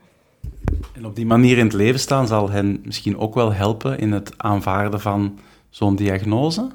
En 0.92 1.06
op 1.06 1.16
die 1.16 1.26
manier 1.26 1.58
in 1.58 1.64
het 1.64 1.74
leven 1.74 2.00
staan 2.00 2.26
zal 2.26 2.50
hen 2.50 2.80
misschien 2.84 3.18
ook 3.18 3.34
wel 3.34 3.52
helpen 3.52 3.98
in 3.98 4.12
het 4.12 4.32
aanvaarden 4.36 5.00
van 5.00 5.38
zo'n 5.70 5.96
diagnose? 5.96 6.68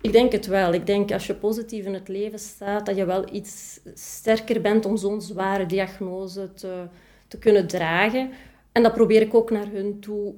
Ik 0.00 0.12
denk 0.12 0.32
het 0.32 0.46
wel. 0.46 0.72
Ik 0.72 0.86
denk 0.86 1.12
als 1.12 1.26
je 1.26 1.34
positief 1.34 1.84
in 1.84 1.94
het 1.94 2.08
leven 2.08 2.38
staat, 2.38 2.86
dat 2.86 2.96
je 2.96 3.04
wel 3.04 3.24
iets 3.32 3.80
sterker 3.94 4.60
bent 4.60 4.86
om 4.86 4.96
zo'n 4.96 5.20
zware 5.20 5.66
diagnose 5.66 6.54
te, 6.54 6.86
te 7.28 7.38
kunnen 7.38 7.66
dragen. 7.66 8.30
En 8.72 8.82
dat 8.82 8.94
probeer 8.94 9.20
ik 9.20 9.34
ook 9.34 9.50
naar 9.50 9.66
hun 9.72 10.00
toe 10.00 10.34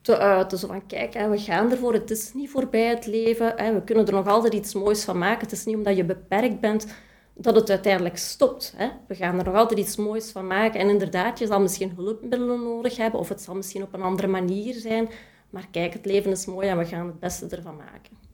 te 0.00 0.18
uiten. 0.18 0.58
Zo 0.58 0.66
van, 0.66 0.86
kijk, 0.86 1.12
we 1.12 1.38
gaan 1.38 1.70
ervoor. 1.70 1.92
Het 1.92 2.10
is 2.10 2.32
niet 2.34 2.50
voorbij 2.50 2.86
het 2.88 3.06
leven. 3.06 3.74
We 3.74 3.82
kunnen 3.84 4.06
er 4.06 4.12
nog 4.12 4.26
altijd 4.26 4.54
iets 4.54 4.74
moois 4.74 5.04
van 5.04 5.18
maken. 5.18 5.40
Het 5.40 5.52
is 5.52 5.64
niet 5.64 5.76
omdat 5.76 5.96
je 5.96 6.04
beperkt 6.04 6.60
bent 6.60 6.86
dat 7.34 7.54
het 7.54 7.70
uiteindelijk 7.70 8.16
stopt. 8.16 8.74
We 9.06 9.14
gaan 9.14 9.38
er 9.38 9.44
nog 9.44 9.54
altijd 9.54 9.78
iets 9.78 9.96
moois 9.96 10.30
van 10.30 10.46
maken. 10.46 10.80
En 10.80 10.88
inderdaad, 10.88 11.38
je 11.38 11.46
zal 11.46 11.60
misschien 11.60 11.92
hulpmiddelen 11.96 12.62
nodig 12.62 12.96
hebben. 12.96 13.20
Of 13.20 13.28
het 13.28 13.42
zal 13.42 13.54
misschien 13.54 13.82
op 13.82 13.94
een 13.94 14.02
andere 14.02 14.28
manier 14.28 14.74
zijn. 14.74 15.08
Maar 15.50 15.68
kijk, 15.70 15.92
het 15.92 16.06
leven 16.06 16.30
is 16.30 16.46
mooi 16.46 16.68
en 16.68 16.78
we 16.78 16.84
gaan 16.84 17.06
het 17.06 17.20
beste 17.20 17.46
ervan 17.46 17.76
maken. 17.76 18.27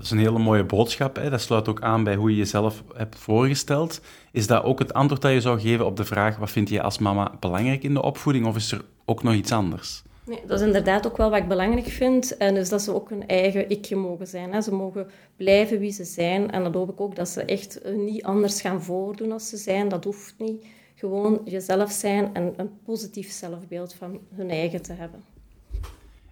Dat 0.00 0.08
is 0.08 0.14
een 0.14 0.24
hele 0.24 0.38
mooie 0.38 0.64
boodschap. 0.64 1.16
Hè? 1.16 1.30
Dat 1.30 1.40
sluit 1.40 1.68
ook 1.68 1.82
aan 1.82 2.04
bij 2.04 2.14
hoe 2.14 2.30
je 2.30 2.36
jezelf 2.36 2.82
hebt 2.94 3.18
voorgesteld. 3.18 4.00
Is 4.32 4.46
dat 4.46 4.62
ook 4.62 4.78
het 4.78 4.92
antwoord 4.92 5.22
dat 5.22 5.32
je 5.32 5.40
zou 5.40 5.60
geven 5.60 5.86
op 5.86 5.96
de 5.96 6.04
vraag: 6.04 6.36
wat 6.36 6.50
vind 6.50 6.68
je 6.68 6.82
als 6.82 6.98
mama 6.98 7.32
belangrijk 7.40 7.82
in 7.82 7.94
de 7.94 8.02
opvoeding? 8.02 8.46
Of 8.46 8.56
is 8.56 8.72
er 8.72 8.84
ook 9.04 9.22
nog 9.22 9.34
iets 9.34 9.52
anders? 9.52 10.02
Nee, 10.24 10.40
dat 10.46 10.60
is 10.60 10.66
inderdaad 10.66 11.06
ook 11.06 11.16
wel 11.16 11.30
wat 11.30 11.38
ik 11.38 11.48
belangrijk 11.48 11.86
vind. 11.86 12.36
En 12.36 12.54
dus 12.54 12.68
dat 12.68 12.82
ze 12.82 12.94
ook 12.94 13.10
hun 13.10 13.26
eigen 13.26 13.70
ikje 13.70 13.96
mogen 13.96 14.26
zijn. 14.26 14.52
Hè. 14.52 14.60
Ze 14.60 14.74
mogen 14.74 15.10
blijven 15.36 15.78
wie 15.78 15.92
ze 15.92 16.04
zijn. 16.04 16.50
En 16.50 16.62
dat 16.62 16.74
hoop 16.74 16.90
ik 16.90 17.00
ook 17.00 17.16
dat 17.16 17.28
ze 17.28 17.44
echt 17.44 17.80
niet 17.96 18.22
anders 18.22 18.60
gaan 18.60 18.82
voordoen 18.82 19.32
als 19.32 19.48
ze 19.48 19.56
zijn. 19.56 19.88
Dat 19.88 20.04
hoeft 20.04 20.34
niet. 20.38 20.66
Gewoon 20.94 21.40
jezelf 21.44 21.90
zijn 21.90 22.34
en 22.34 22.52
een 22.56 22.70
positief 22.84 23.30
zelfbeeld 23.30 23.94
van 23.94 24.18
hun 24.34 24.50
eigen 24.50 24.82
te 24.82 24.92
hebben. 24.92 25.24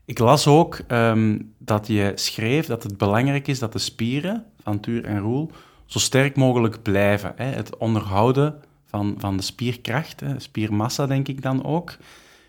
Ik 0.08 0.18
las 0.18 0.46
ook 0.46 0.80
um, 0.88 1.54
dat 1.58 1.86
je 1.86 2.12
schreef 2.14 2.66
dat 2.66 2.82
het 2.82 2.98
belangrijk 2.98 3.48
is 3.48 3.58
dat 3.58 3.72
de 3.72 3.78
spieren 3.78 4.44
van 4.62 4.80
Tuur 4.80 5.04
en 5.04 5.18
Roel 5.18 5.50
zo 5.86 5.98
sterk 5.98 6.36
mogelijk 6.36 6.82
blijven. 6.82 7.32
Hè? 7.36 7.44
Het 7.44 7.76
onderhouden 7.76 8.60
van, 8.84 9.14
van 9.18 9.36
de 9.36 9.42
spierkracht, 9.42 10.20
hè? 10.20 10.40
spiermassa 10.40 11.06
denk 11.06 11.28
ik 11.28 11.42
dan 11.42 11.64
ook. 11.64 11.96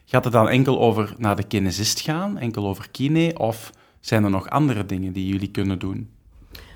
Gaat 0.06 0.24
het 0.24 0.34
dan 0.34 0.50
enkel 0.50 0.80
over 0.80 1.14
naar 1.18 1.36
de 1.36 1.44
kinesist 1.44 2.00
gaan, 2.00 2.38
enkel 2.38 2.68
over 2.68 2.90
kine, 2.92 3.38
of 3.38 3.72
zijn 4.00 4.24
er 4.24 4.30
nog 4.30 4.50
andere 4.50 4.86
dingen 4.86 5.14
die 5.14 5.28
jullie 5.28 5.52
kunnen 5.52 5.80
doen? 5.80 6.10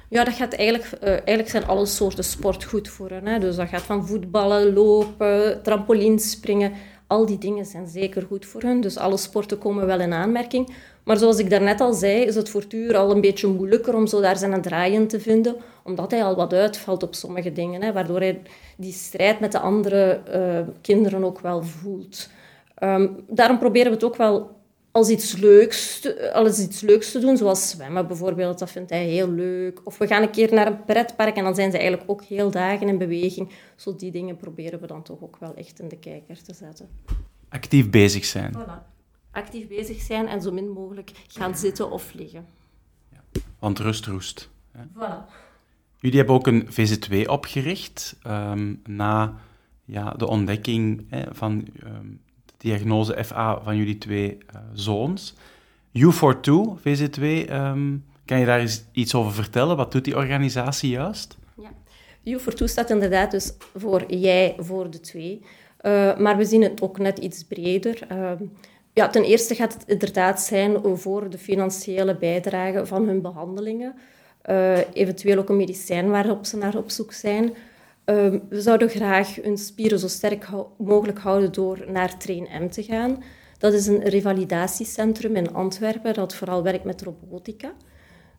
Ja, 0.09 0.23
dat 0.23 0.33
gaat 0.33 0.53
eigenlijk, 0.53 0.89
uh, 1.03 1.09
eigenlijk 1.09 1.49
zijn 1.49 1.65
alle 1.65 1.85
soorten 1.85 2.23
sport 2.23 2.63
goed 2.63 2.89
voor. 2.89 3.09
Hè? 3.09 3.39
Dus 3.39 3.55
dat 3.55 3.69
gaat 3.69 3.81
van 3.81 4.07
voetballen, 4.07 4.73
lopen, 4.73 5.63
trampolinespringen. 5.63 6.71
Al 7.13 7.25
die 7.25 7.37
dingen 7.37 7.65
zijn 7.65 7.87
zeker 7.87 8.21
goed 8.21 8.45
voor 8.45 8.61
hen. 8.61 8.81
Dus 8.81 8.97
alle 8.97 9.17
sporten 9.17 9.57
komen 9.57 9.85
wel 9.85 9.99
in 9.99 10.13
aanmerking. 10.13 10.75
Maar 11.03 11.17
zoals 11.17 11.37
ik 11.37 11.49
daarnet 11.49 11.81
al 11.81 11.93
zei, 11.93 12.21
is 12.21 12.35
het 12.35 12.49
voor 12.49 12.67
Tuur 12.67 12.97
al 12.97 13.11
een 13.11 13.21
beetje 13.21 13.47
moeilijker 13.47 13.95
om 13.95 14.07
zo 14.07 14.21
daar 14.21 14.37
zijn 14.37 14.61
draai 14.61 14.93
in 14.93 15.07
te 15.07 15.19
vinden, 15.19 15.55
omdat 15.83 16.11
hij 16.11 16.23
al 16.23 16.35
wat 16.35 16.53
uitvalt 16.53 17.03
op 17.03 17.15
sommige 17.15 17.51
dingen, 17.51 17.81
hè, 17.81 17.93
waardoor 17.93 18.19
hij 18.19 18.41
die 18.77 18.91
strijd 18.91 19.39
met 19.39 19.51
de 19.51 19.59
andere 19.59 20.21
uh, 20.35 20.59
kinderen 20.81 21.23
ook 21.23 21.39
wel 21.39 21.63
voelt. 21.63 22.29
Um, 22.83 23.15
daarom 23.27 23.59
proberen 23.59 23.87
we 23.87 23.93
het 23.93 24.03
ook 24.03 24.15
wel 24.15 24.49
als 24.93 25.09
iets, 25.09 25.35
leuks 25.35 25.99
te, 25.99 26.33
als 26.33 26.59
iets 26.59 26.81
leuks 26.81 27.11
te 27.11 27.19
doen, 27.19 27.37
zoals 27.37 27.69
zwemmen 27.69 28.07
bijvoorbeeld. 28.07 28.59
Dat 28.59 28.71
vindt 28.71 28.89
hij 28.89 29.05
heel 29.05 29.29
leuk. 29.29 29.81
Of 29.83 29.97
we 29.97 30.07
gaan 30.07 30.21
een 30.21 30.31
keer 30.31 30.53
naar 30.53 30.67
een 30.67 30.83
pretpark 30.85 31.35
en 31.35 31.43
dan 31.43 31.55
zijn 31.55 31.71
ze 31.71 31.77
eigenlijk 31.77 32.11
ook 32.11 32.23
heel 32.23 32.51
dagen 32.51 32.87
in 32.87 32.97
beweging. 32.97 33.51
Zo 33.75 33.95
die 33.95 34.11
dingen 34.11 34.37
proberen 34.37 34.79
we 34.79 34.87
dan 34.87 35.03
toch 35.03 35.21
ook 35.21 35.37
wel 35.39 35.55
echt 35.55 35.79
in 35.79 35.87
de 35.87 35.97
kijker 35.97 36.43
te 36.43 36.53
zetten. 36.53 36.89
Actief 37.49 37.89
bezig 37.89 38.25
zijn. 38.25 38.53
Voilà. 38.57 38.91
Actief 39.31 39.67
bezig 39.67 40.01
zijn 40.01 40.27
en 40.27 40.41
zo 40.41 40.51
min 40.51 40.69
mogelijk 40.69 41.11
gaan 41.27 41.55
zitten 41.55 41.91
of 41.91 42.13
liggen. 42.13 42.45
Ja. 43.11 43.41
Want 43.59 43.79
rust 43.79 44.05
roest. 44.05 44.49
Hè? 44.71 44.83
Voilà. 44.83 45.31
Jullie 45.99 46.17
hebben 46.17 46.35
ook 46.35 46.47
een 46.47 46.67
VZ2 46.67 47.25
opgericht 47.25 48.15
um, 48.27 48.81
na 48.85 49.39
ja, 49.85 50.11
de 50.11 50.27
ontdekking 50.27 51.05
hè, 51.09 51.23
van 51.31 51.67
um, 51.83 52.21
diagnose 52.63 53.23
FA 53.23 53.61
van 53.63 53.77
jullie 53.77 53.97
twee 53.97 54.37
uh, 54.55 54.61
zoons. 54.73 55.33
U42, 55.99 56.79
VZ2, 56.79 57.21
um, 57.51 58.05
kan 58.25 58.39
je 58.39 58.45
daar 58.45 58.67
iets 58.91 59.15
over 59.15 59.33
vertellen? 59.33 59.77
Wat 59.77 59.91
doet 59.91 60.05
die 60.05 60.15
organisatie 60.15 60.89
juist? 60.89 61.37
Ja, 62.23 62.39
U42 62.39 62.63
staat 62.63 62.89
inderdaad 62.89 63.31
dus 63.31 63.53
voor 63.75 64.13
jij 64.13 64.55
voor 64.57 64.89
de 64.89 64.99
twee. 64.99 65.41
Uh, 65.81 66.17
maar 66.17 66.37
we 66.37 66.45
zien 66.45 66.61
het 66.61 66.81
ook 66.81 66.97
net 66.97 67.17
iets 67.17 67.43
breder. 67.43 67.99
Uh, 68.11 68.31
ja, 68.93 69.09
ten 69.09 69.23
eerste 69.23 69.55
gaat 69.55 69.73
het 69.73 69.83
inderdaad 69.87 70.41
zijn 70.41 70.97
voor 70.97 71.29
de 71.29 71.37
financiële 71.37 72.17
bijdrage 72.17 72.85
van 72.85 73.07
hun 73.07 73.21
behandelingen. 73.21 73.95
Uh, 74.49 74.77
eventueel 74.93 75.37
ook 75.37 75.49
een 75.49 75.57
medicijn 75.57 76.09
waarop 76.09 76.45
ze 76.45 76.57
naar 76.57 76.75
op 76.75 76.89
zoek 76.89 77.13
zijn. 77.13 77.53
Ehm, 78.05 78.39
we 78.49 78.61
zouden 78.61 78.89
graag 78.89 79.35
hun 79.35 79.57
spieren 79.57 79.99
zo 79.99 80.07
sterk 80.07 80.47
mogelijk 80.77 81.19
houden 81.19 81.51
door 81.51 81.85
naar 81.87 82.17
Train 82.17 82.47
M 82.61 82.69
te 82.69 82.83
gaan. 82.83 83.23
Dat 83.57 83.73
is 83.73 83.87
een 83.87 84.03
revalidatiecentrum 84.03 85.35
in 85.35 85.53
Antwerpen 85.53 86.13
dat 86.13 86.35
vooral 86.35 86.63
werkt 86.63 86.83
met 86.83 87.01
robotica. 87.01 87.73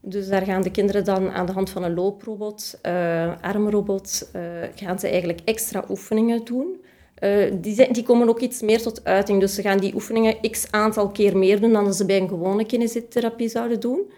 Dus 0.01 0.29
daar 0.29 0.43
gaan 0.43 0.63
de 0.63 0.71
kinderen 0.71 1.05
dan 1.05 1.31
aan 1.31 1.47
de 1.47 1.53
hand 1.53 1.71
van 1.71 1.83
een 1.83 1.95
looprobot, 1.95 2.79
uh, 2.87 3.33
armrobot, 3.41 4.31
uh, 4.37 4.43
gaan 4.75 4.99
ze 4.99 5.09
eigenlijk 5.09 5.41
extra 5.45 5.85
oefeningen 5.89 6.45
doen. 6.45 6.83
Uh, 7.21 7.53
die, 7.61 7.93
die, 7.93 8.03
komen 8.03 8.29
ook 8.29 8.41
iets 8.41 8.63
meer 8.63 8.83
tot 8.83 9.05
uiting. 9.05 9.41
Dus 9.41 9.55
ze 9.55 9.63
gaan 9.63 9.79
die 9.79 9.95
oefeningen 9.95 10.51
x 10.51 10.71
aantal 10.71 11.09
keer 11.09 11.37
meer 11.37 11.61
doen 11.61 11.73
dan 11.73 11.95
ze 11.95 12.05
bij 12.05 12.21
een 12.21 12.29
gewone 12.29 12.67
kinesietherapie 12.67 13.49
zouden 13.49 13.81
doen. 13.81 14.11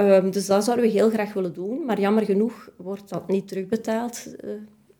Um, 0.00 0.30
dus 0.30 0.46
dat 0.46 0.64
zouden 0.64 0.86
we 0.86 0.90
heel 0.90 1.10
graag 1.10 1.32
willen 1.32 1.52
doen, 1.52 1.84
maar 1.84 2.00
jammer 2.00 2.24
genoeg 2.24 2.70
wordt 2.76 3.08
dat 3.08 3.28
niet 3.28 3.48
terugbetaald 3.48 4.26
uh, 4.44 4.50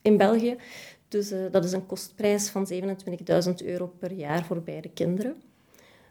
in 0.02 0.16
België. 0.16 0.56
Dus 1.08 1.32
uh, 1.32 1.38
dat 1.50 1.64
is 1.64 1.72
een 1.72 1.86
kostprijs 1.86 2.48
van 2.48 2.68
27.000 2.72 3.52
euro 3.64 3.92
per 3.98 4.12
jaar 4.12 4.44
voor 4.44 4.62
beide 4.62 4.88
kinderen. 4.88 5.34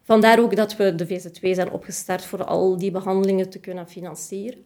Vandaar 0.04 0.40
ook 0.40 0.56
dat 0.56 0.76
we 0.76 0.96
de 0.96 1.08
VZ2 1.08 1.50
zijn 1.52 1.72
opgestart 1.72 2.26
voor 2.26 2.44
al 2.44 2.78
die 2.78 2.92
behandelingen 2.92 3.50
te 3.50 3.60
kunnen 3.60 3.88
financieren. 3.88 4.64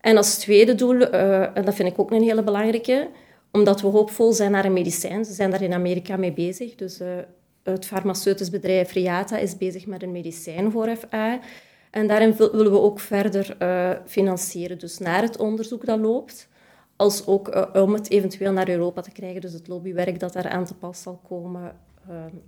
En 0.00 0.16
als 0.16 0.38
tweede 0.38 0.74
doel, 0.74 1.00
uh, 1.00 1.56
en 1.56 1.64
dat 1.64 1.74
vind 1.74 1.88
ik 1.88 1.98
ook 1.98 2.10
een 2.10 2.22
hele 2.22 2.42
belangrijke, 2.42 3.08
omdat 3.52 3.80
we 3.80 3.86
hoopvol 3.86 4.32
zijn 4.32 4.50
naar 4.50 4.64
een 4.64 4.72
medicijn. 4.72 5.24
Ze 5.24 5.32
zijn 5.32 5.50
daar 5.50 5.62
in 5.62 5.72
Amerika 5.72 6.16
mee 6.16 6.32
bezig. 6.32 6.74
Dus 6.74 7.00
het 7.62 7.86
farmaceutisch 7.86 8.50
bedrijf 8.50 8.92
Riata 8.92 9.38
is 9.38 9.56
bezig 9.56 9.86
met 9.86 10.02
een 10.02 10.12
medicijn 10.12 10.70
voor 10.70 10.96
FA. 10.96 11.40
En 11.92 12.06
daarin 12.06 12.34
willen 12.36 12.72
we 12.72 12.80
ook 12.80 13.00
verder 13.00 13.56
uh, 13.62 13.90
financieren. 14.06 14.78
Dus 14.78 14.98
naar 14.98 15.22
het 15.22 15.36
onderzoek 15.36 15.84
dat 15.86 16.00
loopt, 16.00 16.48
als 16.96 17.26
ook 17.26 17.54
uh, 17.54 17.82
om 17.82 17.92
het 17.92 18.10
eventueel 18.10 18.52
naar 18.52 18.68
Europa 18.68 19.00
te 19.00 19.10
krijgen. 19.10 19.40
Dus 19.40 19.52
het 19.52 19.68
lobbywerk 19.68 20.20
dat 20.20 20.32
daar 20.32 20.48
aan 20.48 20.64
te 20.64 20.74
pas 20.74 21.02
zal 21.02 21.20
komen. 21.28 21.76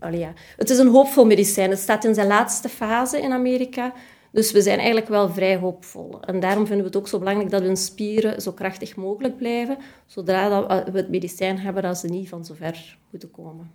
Uh, 0.02 0.18
ja. 0.18 0.32
Het 0.56 0.70
is 0.70 0.78
een 0.78 0.88
hoopvol 0.88 1.24
medicijn. 1.24 1.70
Het 1.70 1.78
staat 1.78 2.04
in 2.04 2.14
zijn 2.14 2.26
laatste 2.26 2.68
fase 2.68 3.20
in 3.20 3.32
Amerika. 3.32 3.92
Dus 4.32 4.52
we 4.52 4.62
zijn 4.62 4.76
eigenlijk 4.76 5.08
wel 5.08 5.28
vrij 5.28 5.56
hoopvol. 5.56 6.20
En 6.20 6.40
daarom 6.40 6.66
vinden 6.66 6.84
we 6.84 6.90
het 6.90 6.96
ook 6.96 7.08
zo 7.08 7.18
belangrijk 7.18 7.50
dat 7.50 7.62
hun 7.62 7.76
spieren 7.76 8.42
zo 8.42 8.52
krachtig 8.52 8.96
mogelijk 8.96 9.36
blijven, 9.36 9.78
zodra 10.06 10.66
we 10.92 10.98
het 10.98 11.08
medicijn 11.08 11.58
hebben 11.58 11.82
dat 11.82 11.98
ze 11.98 12.06
niet 12.06 12.28
van 12.28 12.44
zo 12.44 12.54
ver 12.54 12.98
moeten 13.10 13.30
komen. 13.30 13.70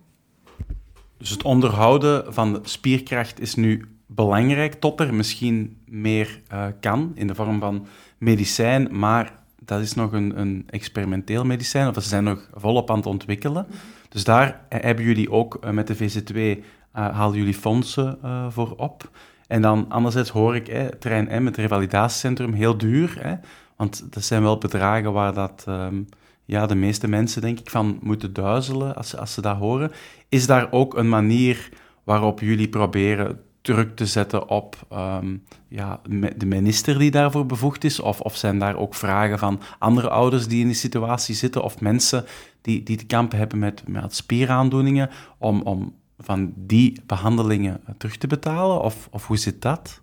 Dus 1.18 1.30
het 1.30 1.42
onderhouden 1.42 2.34
van 2.34 2.58
spierkracht 2.62 3.40
is 3.40 3.54
nu 3.54 3.99
belangrijk, 4.14 4.74
tot 4.74 5.00
er 5.00 5.14
misschien 5.14 5.76
meer 5.86 6.40
uh, 6.52 6.64
kan 6.80 7.12
in 7.14 7.26
de 7.26 7.34
vorm 7.34 7.60
van 7.60 7.86
medicijn, 8.18 8.98
maar 8.98 9.32
dat 9.58 9.80
is 9.80 9.94
nog 9.94 10.12
een, 10.12 10.40
een 10.40 10.64
experimenteel 10.66 11.44
medicijn, 11.44 11.88
of 11.88 11.94
ze 11.94 12.08
zijn 12.08 12.24
nog 12.24 12.48
volop 12.54 12.90
aan 12.90 12.96
het 12.96 13.06
ontwikkelen. 13.06 13.66
Dus 14.08 14.24
daar 14.24 14.60
hebben 14.68 15.04
jullie 15.04 15.30
ook 15.30 15.58
uh, 15.64 15.70
met 15.70 15.86
de 15.86 15.96
VZ2, 15.96 16.64
uh, 16.96 17.28
jullie 17.32 17.54
fondsen 17.54 18.18
voor 18.48 18.74
op. 18.76 19.10
En 19.46 19.62
dan 19.62 19.86
anderzijds 19.88 20.30
hoor 20.30 20.54
ik, 20.54 20.66
hè, 20.66 20.96
trein 20.96 21.42
M, 21.42 21.46
het 21.46 21.56
revalidatiecentrum, 21.56 22.52
heel 22.52 22.78
duur. 22.78 23.40
Want 23.76 24.12
dat 24.12 24.24
zijn 24.24 24.42
wel 24.42 24.58
bedragen 24.58 25.12
waar 25.12 25.34
dat, 25.34 25.64
um, 25.68 26.06
ja, 26.44 26.66
de 26.66 26.74
meeste 26.74 27.08
mensen, 27.08 27.42
denk 27.42 27.58
ik, 27.58 27.70
van 27.70 27.98
moeten 28.02 28.32
duizelen 28.32 28.96
als, 28.96 29.16
als 29.16 29.34
ze 29.34 29.40
dat 29.40 29.56
horen. 29.56 29.90
Is 30.28 30.46
daar 30.46 30.72
ook 30.72 30.96
een 30.96 31.08
manier 31.08 31.68
waarop 32.04 32.40
jullie 32.40 32.68
proberen 32.68 33.40
druk 33.62 33.96
te 33.96 34.06
zetten 34.06 34.48
op 34.48 34.76
um, 34.92 35.42
ja, 35.68 36.00
de 36.36 36.46
minister 36.46 36.98
die 36.98 37.10
daarvoor 37.10 37.46
bevoegd 37.46 37.84
is? 37.84 38.00
Of, 38.00 38.20
of 38.20 38.36
zijn 38.36 38.58
daar 38.58 38.76
ook 38.76 38.94
vragen 38.94 39.38
van 39.38 39.60
andere 39.78 40.08
ouders 40.08 40.48
die 40.48 40.60
in 40.60 40.66
die 40.66 40.76
situatie 40.76 41.34
zitten? 41.34 41.62
Of 41.62 41.80
mensen 41.80 42.24
die, 42.60 42.82
die 42.82 42.96
te 42.96 43.06
kampen 43.06 43.38
hebben 43.38 43.58
met, 43.58 43.82
met 43.88 44.14
spieraandoeningen 44.14 45.10
om, 45.38 45.62
om 45.62 45.94
van 46.18 46.52
die 46.56 47.00
behandelingen 47.06 47.80
terug 47.98 48.16
te 48.16 48.26
betalen? 48.26 48.82
Of, 48.82 49.08
of 49.10 49.26
hoe 49.26 49.38
zit 49.38 49.62
dat? 49.62 50.00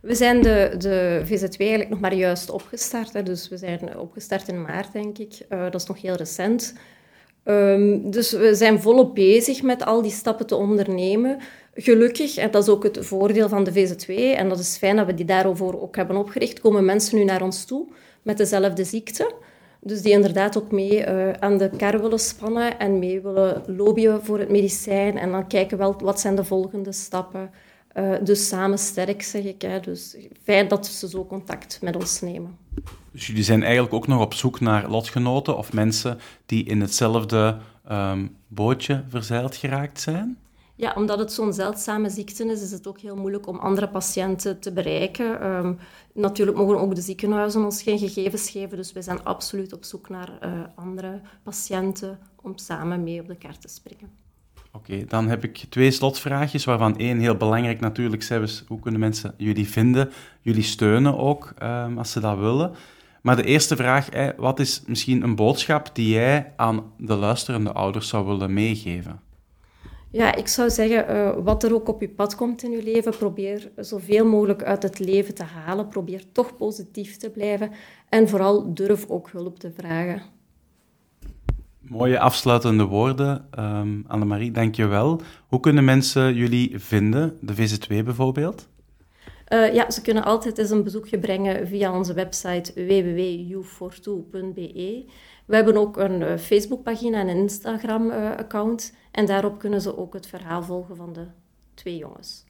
We 0.00 0.14
zijn 0.14 0.42
de, 0.42 0.74
de 0.78 1.22
VZ2 1.24 1.56
eigenlijk 1.58 1.90
nog 1.90 2.00
maar 2.00 2.14
juist 2.14 2.50
opgestart. 2.50 3.12
Hè. 3.12 3.22
Dus 3.22 3.48
we 3.48 3.56
zijn 3.56 3.98
opgestart 3.98 4.48
in 4.48 4.62
maart, 4.62 4.92
denk 4.92 5.18
ik. 5.18 5.46
Uh, 5.48 5.62
dat 5.62 5.74
is 5.74 5.86
nog 5.86 6.00
heel 6.00 6.14
recent. 6.14 6.74
Um, 7.44 8.10
dus 8.10 8.32
we 8.32 8.54
zijn 8.54 8.80
volop 8.80 9.14
bezig 9.14 9.62
met 9.62 9.84
al 9.84 10.02
die 10.02 10.10
stappen 10.10 10.46
te 10.46 10.54
ondernemen. 10.54 11.38
Gelukkig, 11.78 12.36
en 12.36 12.50
dat 12.50 12.62
is 12.62 12.68
ook 12.68 12.82
het 12.82 12.98
voordeel 13.00 13.48
van 13.48 13.64
de 13.64 13.72
VZ2, 13.72 14.14
en 14.14 14.48
dat 14.48 14.58
is 14.58 14.76
fijn 14.76 14.96
dat 14.96 15.06
we 15.06 15.14
die 15.14 15.24
daarover 15.24 15.80
ook 15.80 15.96
hebben 15.96 16.16
opgericht, 16.16 16.60
komen 16.60 16.84
mensen 16.84 17.18
nu 17.18 17.24
naar 17.24 17.42
ons 17.42 17.64
toe 17.64 17.86
met 18.22 18.36
dezelfde 18.36 18.84
ziekte. 18.84 19.34
Dus 19.80 20.02
die 20.02 20.12
inderdaad 20.12 20.58
ook 20.58 20.72
mee 20.72 21.06
uh, 21.06 21.32
aan 21.32 21.58
de 21.58 21.70
kar 21.76 22.00
willen 22.00 22.18
spannen 22.18 22.78
en 22.78 22.98
mee 22.98 23.20
willen 23.20 23.62
lobbyen 23.66 24.24
voor 24.24 24.38
het 24.38 24.50
medicijn. 24.50 25.18
En 25.18 25.30
dan 25.30 25.46
kijken 25.46 25.78
wel 25.78 25.96
wat 25.98 26.20
zijn 26.20 26.36
de 26.36 26.44
volgende 26.44 26.92
stappen. 26.92 27.50
Uh, 27.94 28.14
dus 28.22 28.48
samen 28.48 28.78
sterk, 28.78 29.22
zeg 29.22 29.44
ik. 29.44 29.62
Hè. 29.62 29.80
Dus 29.80 30.16
fijn 30.42 30.68
dat 30.68 30.86
ze 30.86 31.08
zo 31.08 31.26
contact 31.26 31.78
met 31.82 31.96
ons 31.96 32.20
nemen. 32.20 32.56
Dus 33.12 33.26
jullie 33.26 33.42
zijn 33.42 33.62
eigenlijk 33.62 33.94
ook 33.94 34.06
nog 34.06 34.20
op 34.20 34.34
zoek 34.34 34.60
naar 34.60 34.90
lotgenoten 34.90 35.56
of 35.56 35.72
mensen 35.72 36.18
die 36.46 36.64
in 36.64 36.80
hetzelfde 36.80 37.56
um, 37.90 38.36
bootje 38.48 39.04
verzeild 39.08 39.56
geraakt 39.56 40.00
zijn? 40.00 40.38
Ja, 40.78 40.92
omdat 40.96 41.18
het 41.18 41.32
zo'n 41.32 41.52
zeldzame 41.52 42.10
ziekte 42.10 42.44
is, 42.44 42.62
is 42.62 42.70
het 42.70 42.86
ook 42.86 43.00
heel 43.00 43.16
moeilijk 43.16 43.46
om 43.46 43.58
andere 43.58 43.88
patiënten 43.88 44.60
te 44.60 44.72
bereiken. 44.72 45.46
Um, 45.46 45.78
natuurlijk 46.14 46.56
mogen 46.56 46.80
ook 46.80 46.94
de 46.94 47.00
ziekenhuizen 47.00 47.64
ons 47.64 47.82
geen 47.82 47.98
gegevens 47.98 48.50
geven, 48.50 48.76
dus 48.76 48.92
wij 48.92 49.02
zijn 49.02 49.24
absoluut 49.24 49.72
op 49.72 49.84
zoek 49.84 50.08
naar 50.08 50.38
uh, 50.42 50.50
andere 50.74 51.20
patiënten 51.42 52.18
om 52.42 52.58
samen 52.58 53.02
mee 53.02 53.20
op 53.20 53.26
de 53.26 53.36
kaart 53.36 53.60
te 53.60 53.68
springen. 53.68 54.10
Oké, 54.72 55.04
dan 55.04 55.28
heb 55.28 55.44
ik 55.44 55.56
twee 55.68 55.90
slotvraagjes, 55.90 56.64
waarvan 56.64 56.98
één 56.98 57.18
heel 57.18 57.36
belangrijk 57.36 57.80
natuurlijk 57.80 58.22
is, 58.22 58.64
hoe 58.66 58.80
kunnen 58.80 59.00
mensen 59.00 59.34
jullie 59.36 59.68
vinden, 59.68 60.10
jullie 60.40 60.62
steunen 60.62 61.18
ook, 61.18 61.54
um, 61.62 61.98
als 61.98 62.12
ze 62.12 62.20
dat 62.20 62.38
willen. 62.38 62.72
Maar 63.22 63.36
de 63.36 63.44
eerste 63.44 63.76
vraag, 63.76 64.08
wat 64.36 64.60
is 64.60 64.82
misschien 64.86 65.22
een 65.22 65.34
boodschap 65.34 65.90
die 65.92 66.08
jij 66.08 66.52
aan 66.56 66.92
de 66.98 67.14
luisterende 67.14 67.72
ouders 67.72 68.08
zou 68.08 68.26
willen 68.26 68.54
meegeven? 68.54 69.20
Ja, 70.16 70.34
ik 70.34 70.48
zou 70.48 70.70
zeggen, 70.70 71.10
uh, 71.10 71.44
wat 71.44 71.62
er 71.62 71.74
ook 71.74 71.88
op 71.88 72.00
je 72.00 72.08
pad 72.08 72.34
komt 72.34 72.62
in 72.62 72.70
je 72.70 72.82
leven, 72.82 73.16
probeer 73.16 73.70
zoveel 73.76 74.26
mogelijk 74.26 74.62
uit 74.62 74.82
het 74.82 74.98
leven 74.98 75.34
te 75.34 75.42
halen. 75.42 75.88
Probeer 75.88 76.22
toch 76.32 76.56
positief 76.56 77.16
te 77.16 77.30
blijven 77.30 77.70
en 78.08 78.28
vooral 78.28 78.74
durf 78.74 79.08
ook 79.08 79.30
hulp 79.30 79.58
te 79.58 79.70
vragen. 79.76 80.22
Mooie 81.80 82.18
afsluitende 82.18 82.84
woorden, 82.84 83.48
um, 83.58 84.04
Annemarie, 84.06 84.50
dank 84.50 84.74
je 84.74 84.86
wel. 84.86 85.20
Hoe 85.48 85.60
kunnen 85.60 85.84
mensen 85.84 86.34
jullie 86.34 86.78
vinden, 86.78 87.38
de 87.40 87.54
VZ2 87.54 88.04
bijvoorbeeld? 88.04 88.68
Uh, 89.52 89.74
ja, 89.74 89.90
ze 89.90 90.02
kunnen 90.02 90.24
altijd 90.24 90.58
eens 90.58 90.70
een 90.70 90.84
bezoekje 90.84 91.18
brengen 91.18 91.66
via 91.66 91.96
onze 91.96 92.14
website 92.14 92.72
www.youfortwo.be. 92.74 95.04
We 95.46 95.54
hebben 95.54 95.76
ook 95.76 95.96
een 95.96 96.20
uh, 96.20 96.36
Facebookpagina 96.36 97.20
en 97.20 97.28
een 97.28 97.36
Instagram-account. 97.36 98.94
En 99.10 99.26
daarop 99.26 99.58
kunnen 99.58 99.80
ze 99.80 99.98
ook 99.98 100.14
het 100.14 100.26
verhaal 100.26 100.62
volgen 100.62 100.96
van 100.96 101.12
de 101.12 101.26
twee 101.74 101.96
jongens. 101.96 102.44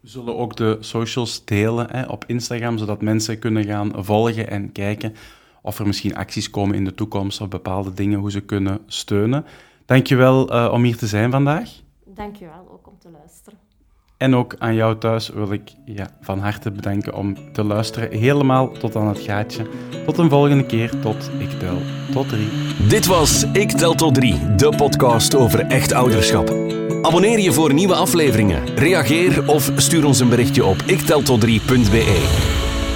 We 0.00 0.08
zullen 0.08 0.36
ook 0.36 0.56
de 0.56 0.76
socials 0.80 1.44
delen 1.44 1.90
hè, 1.90 2.06
op 2.06 2.24
Instagram, 2.26 2.78
zodat 2.78 3.02
mensen 3.02 3.38
kunnen 3.38 3.64
gaan 3.64 4.04
volgen 4.04 4.50
en 4.50 4.72
kijken 4.72 5.14
of 5.62 5.78
er 5.78 5.86
misschien 5.86 6.16
acties 6.16 6.50
komen 6.50 6.76
in 6.76 6.84
de 6.84 6.94
toekomst 6.94 7.40
of 7.40 7.48
bepaalde 7.48 7.94
dingen, 7.94 8.18
hoe 8.18 8.30
ze 8.30 8.40
kunnen 8.40 8.78
steunen. 8.86 9.44
Dankjewel 9.84 10.54
uh, 10.54 10.72
om 10.72 10.82
hier 10.82 10.96
te 10.96 11.06
zijn 11.06 11.30
vandaag. 11.30 11.70
Dankjewel 12.04 12.68
ook 12.70 12.86
om 12.86 12.98
te 12.98 13.10
luisteren. 13.10 13.58
En 14.20 14.36
ook 14.36 14.54
aan 14.58 14.74
jou 14.74 14.98
thuis 14.98 15.28
wil 15.28 15.52
ik 15.52 15.72
van 16.20 16.38
harte 16.38 16.70
bedanken 16.70 17.14
om 17.14 17.36
te 17.52 17.64
luisteren, 17.64 18.18
helemaal 18.18 18.70
tot 18.70 18.96
aan 18.96 19.08
het 19.08 19.18
gaatje. 19.18 19.66
Tot 20.06 20.18
een 20.18 20.30
volgende 20.30 20.66
keer, 20.66 21.00
tot 21.00 21.30
Ik 21.38 21.50
Tel 21.58 21.78
Tot 22.12 22.28
Drie. 22.28 22.48
Dit 22.88 23.06
was 23.06 23.44
Ik 23.52 23.70
Tel 23.70 23.94
Tot 23.94 24.14
Drie, 24.14 24.54
de 24.56 24.72
podcast 24.76 25.34
over 25.34 25.66
echt 25.66 25.92
ouderschap. 25.92 26.48
Abonneer 27.02 27.38
je 27.38 27.52
voor 27.52 27.74
nieuwe 27.74 27.94
afleveringen, 27.94 28.76
reageer 28.76 29.48
of 29.48 29.70
stuur 29.76 30.04
ons 30.04 30.20
een 30.20 30.28
berichtje 30.28 30.64
op 30.64 30.76
ikteltot3.be. 30.82 32.28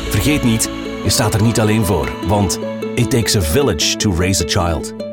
Vergeet 0.08 0.42
niet, 0.42 0.70
je 1.04 1.10
staat 1.10 1.34
er 1.34 1.42
niet 1.42 1.60
alleen 1.60 1.84
voor, 1.84 2.12
want 2.26 2.60
it 2.94 3.10
takes 3.10 3.36
a 3.36 3.40
village 3.40 3.96
to 3.96 4.14
raise 4.16 4.44
a 4.44 4.48
child. 4.48 5.03